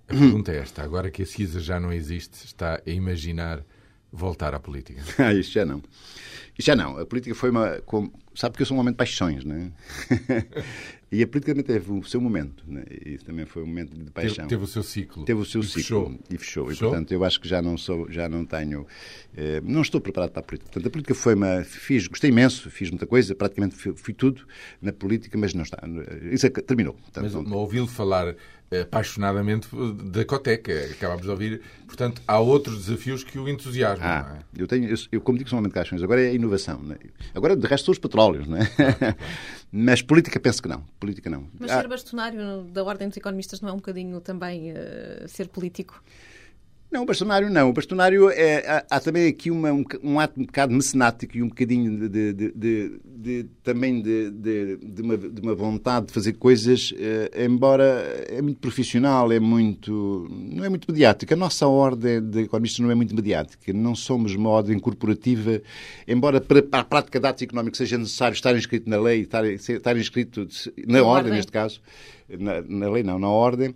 [0.08, 3.64] A pergunta é esta: agora que a CISA já não existe, está a imaginar
[4.12, 5.02] voltar à política?
[5.18, 5.82] ah, isso já não.
[6.58, 7.00] Isso já não.
[7.00, 7.82] A política foi uma.
[7.86, 9.72] Como, sabe que eu sou um homem de paixões, não é?
[11.12, 12.64] e a política também teve o seu momento.
[12.68, 12.84] Né?
[13.05, 14.47] E também foi um momento de paixão.
[14.47, 15.26] Teve, teve o seu ciclo.
[15.26, 15.82] Teve o seu e ciclo.
[15.82, 16.20] Fechou.
[16.30, 16.68] E fechou.
[16.68, 16.88] fechou.
[16.88, 18.86] E, portanto, eu acho que já não sou, já não tenho.
[19.36, 20.70] Eh, não estou preparado para a política.
[20.72, 21.64] Portanto, a política foi uma.
[21.64, 24.45] Fiz, gostei imenso, fiz muita coisa, praticamente fui, fui tudo
[24.80, 25.80] na política, mas não está.
[26.32, 26.93] Isso é, terminou.
[26.93, 28.36] Portanto, mas ouvi-lo falar
[28.82, 29.68] apaixonadamente
[30.04, 30.72] da Coteca.
[30.92, 31.62] Acabámos de ouvir.
[31.88, 34.08] Portanto, há outros desafios que o entusiasmam.
[34.08, 34.62] Ah, é?
[34.62, 36.04] eu, tenho, eu, eu, como digo, homem de caixões.
[36.04, 36.82] Agora é a inovação.
[36.82, 36.98] Né?
[37.34, 38.48] Agora, de resto, são os petróleos.
[38.48, 38.68] Não é?
[39.72, 40.84] Mas política, penso que não.
[41.00, 41.48] Política não.
[41.60, 46.04] Mas ser bastonário da Ordem dos Economistas não é um bocadinho também uh, ser político?
[46.92, 47.70] Não, o bastonário não.
[47.70, 48.66] O bastonário é.
[48.68, 52.34] Há, há também aqui uma, um, um, ato um bocado mecenático e um bocadinho de,
[52.34, 58.42] de, de, de também de, uma, de uma vontade de fazer coisas, eh, embora é
[58.42, 60.28] muito profissional, é muito.
[60.32, 61.36] não é muito mediática.
[61.36, 63.72] A nossa ordem de economistas não é muito mediática.
[63.72, 65.62] Não somos uma ordem corporativa,
[66.08, 69.46] embora para, para a prática de atos económicos seja necessário estar inscrito na lei, estar,
[69.46, 70.48] estar inscrito
[70.88, 71.82] na, na ordem, ordem, neste caso.
[72.28, 73.76] Na, na lei não, na ordem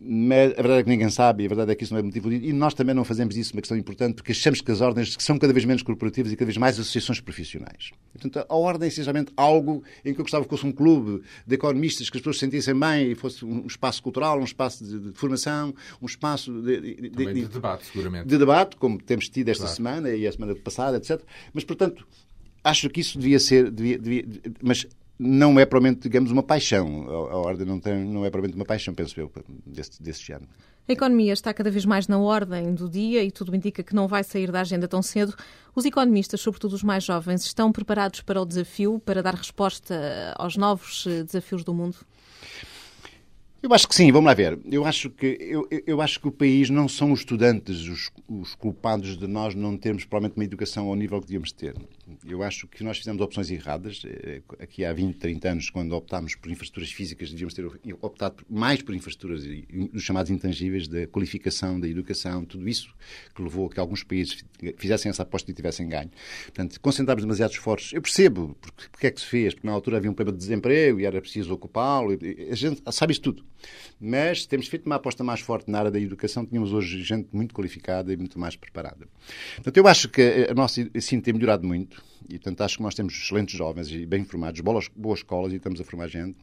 [0.00, 2.02] mas a verdade é que ninguém sabe, e a verdade é que isso não é
[2.02, 2.36] motivo de...
[2.36, 5.38] E nós também não fazemos disso uma questão importante, porque achamos que as ordens são
[5.38, 7.90] cada vez menos corporativas e cada vez mais associações profissionais.
[8.12, 11.54] Portanto, a ordem é essencialmente algo em que eu gostava que fosse um clube de
[11.54, 15.10] economistas, que as pessoas se sentissem bem e fosse um espaço cultural, um espaço de,
[15.10, 18.26] de formação, um espaço de, de, de, de debate, seguramente.
[18.26, 19.76] De debate, como temos tido esta claro.
[19.76, 21.20] semana e a semana passada, etc.
[21.52, 22.06] Mas, portanto,
[22.62, 23.70] acho que isso devia ser...
[23.70, 24.24] Devia, devia,
[24.62, 24.86] mas
[25.18, 27.06] não é provavelmente, digamos, uma paixão.
[27.08, 29.30] A, a ordem não, tem, não é provavelmente uma paixão, penso eu,
[29.66, 30.48] desse, desse género.
[30.88, 34.06] A economia está cada vez mais na ordem do dia e tudo indica que não
[34.06, 35.34] vai sair da agenda tão cedo.
[35.74, 40.56] Os economistas, sobretudo os mais jovens, estão preparados para o desafio, para dar resposta aos
[40.56, 41.96] novos eh, desafios do mundo?
[43.60, 44.60] Eu acho que sim, vamos lá ver.
[44.64, 48.54] Eu acho que, eu, eu acho que o país não são os estudantes os, os
[48.54, 51.74] culpados de nós não termos provavelmente uma educação ao nível que devíamos ter.
[52.24, 54.02] Eu acho que nós fizemos opções erradas.
[54.04, 57.66] Eh, aqui há 20, 30 anos, quando optámos por infraestruturas físicas, devíamos ter
[58.00, 59.44] optado mais por infraestruturas,
[59.92, 62.94] os chamados intangíveis, da qualificação, da educação, tudo isso
[63.34, 64.44] que levou a que alguns países
[64.76, 66.10] fizessem essa aposta e tivessem ganho.
[66.44, 67.92] Portanto, concentrámos demasiados esforços.
[67.92, 70.44] Eu percebo porque, porque é que se fez, porque na altura havia um problema de
[70.44, 72.16] desemprego e era preciso ocupá-lo.
[72.50, 73.44] A gente sabe isso tudo.
[74.00, 77.54] Mas temos feito uma aposta mais forte na área da educação, tínhamos hoje gente muito
[77.54, 79.08] qualificada e muito mais preparada.
[79.56, 81.95] Portanto, eu acho que a nossa ensino tem melhorado muito
[82.28, 85.56] e, portanto, acho que nós temos excelentes jovens e bem formados, boas, boas escolas e
[85.56, 86.36] estamos a formar gente.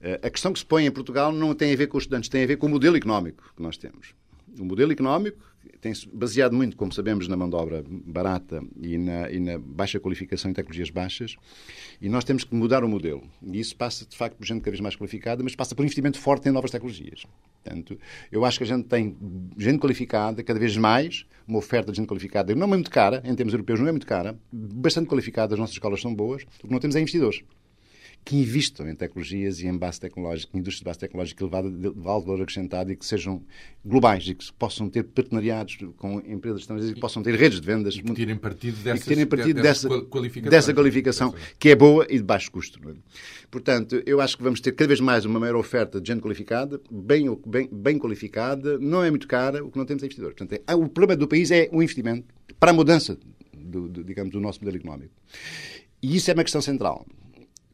[0.00, 2.28] Eh, a questão que se põe em Portugal não tem a ver com os estudantes,
[2.28, 4.14] tem a ver com o modelo económico que nós temos.
[4.58, 5.38] O modelo económico
[5.80, 10.00] tem-se baseado muito, como sabemos, na mão de obra barata e na, e na, baixa
[10.00, 11.36] qualificação em tecnologias baixas,
[12.00, 13.22] e nós temos que mudar o modelo.
[13.42, 16.18] E isso passa, de facto, por gente cada vez mais qualificada, mas passa por investimento
[16.18, 17.24] forte em novas tecnologias.
[17.62, 17.98] Portanto,
[18.32, 19.16] eu acho que a gente tem
[19.58, 23.34] gente qualificada, cada vez mais, uma oferta de gente qualificada, não é muito cara, em
[23.34, 26.72] termos europeus não é muito cara, bastante qualificada, as nossas escolas são boas, o que
[26.72, 27.42] não temos é investidores
[28.24, 32.42] que investam em tecnologias e em base tecnológica, indústria de base tecnológica elevada de valor
[32.42, 33.42] acrescentado e que sejam
[33.84, 37.66] globais e que possam ter partenariados com empresas estrangeiras e que possam ter redes de
[37.66, 37.94] vendas.
[37.94, 42.06] E que tirem partido, dessas, tirem partido dessa, dessa, qualificação, dessa qualificação que é boa
[42.08, 42.78] e de baixo custo.
[42.88, 42.94] É?
[43.50, 46.80] Portanto, eu acho que vamos ter cada vez mais uma maior oferta de gente qualificada,
[46.90, 50.36] bem, bem, bem qualificada, não é muito cara, o que não temos é investidores.
[50.36, 52.26] Portanto, é, o problema do país é o investimento
[52.58, 53.18] para a mudança,
[53.52, 55.12] do, do, digamos, do nosso modelo económico.
[56.02, 57.06] E isso é uma questão central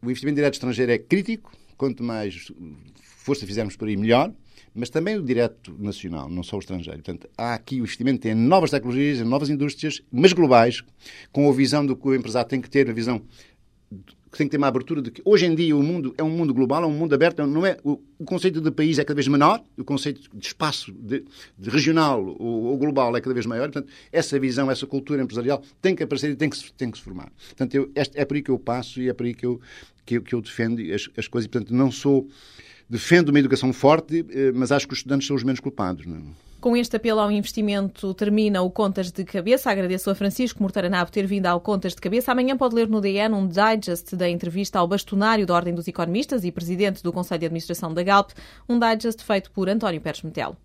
[0.06, 2.52] o investimento direto estrangeiro é crítico, quanto mais
[2.98, 4.32] força fizermos por aí, melhor,
[4.74, 7.02] mas também o direto nacional, não só o estrangeiro.
[7.02, 10.82] Portanto, há aqui o investimento em novas tecnologias, em novas indústrias, mas globais,
[11.32, 13.22] com a visão do que o empresário tem que ter, a visão
[14.36, 16.28] que tem que ter uma abertura de que hoje em dia o mundo é um
[16.28, 19.28] mundo global, é um mundo aberto, não é o, conceito de país é cada vez
[19.28, 21.24] menor, o conceito de espaço de,
[21.56, 23.70] de regional ou, ou, global é cada vez maior.
[23.70, 27.04] Portanto, essa visão, essa cultura empresarial tem que aparecer e tem que tem que se
[27.04, 27.32] formar.
[27.48, 29.60] Portanto, eu, este, é por aí que eu passo e é por aí que eu,
[30.06, 31.46] que que eu defendo as, as coisas.
[31.46, 32.28] E, portanto, não sou
[32.88, 36.06] defendo uma educação forte, eh, mas acho que os estudantes são os menos culpados.
[36.06, 36.20] Não é?
[36.60, 39.70] Com este apelo ao investimento termina o Contas de Cabeça.
[39.70, 42.32] Agradeço a Francisco Mortaranabo ter vindo ao Contas de Cabeça.
[42.32, 46.44] Amanhã pode ler no DN um digest da entrevista ao bastonário da Ordem dos Economistas
[46.44, 48.30] e presidente do Conselho de Administração da Galp,
[48.68, 50.56] um digest feito por António Pérez Metelo.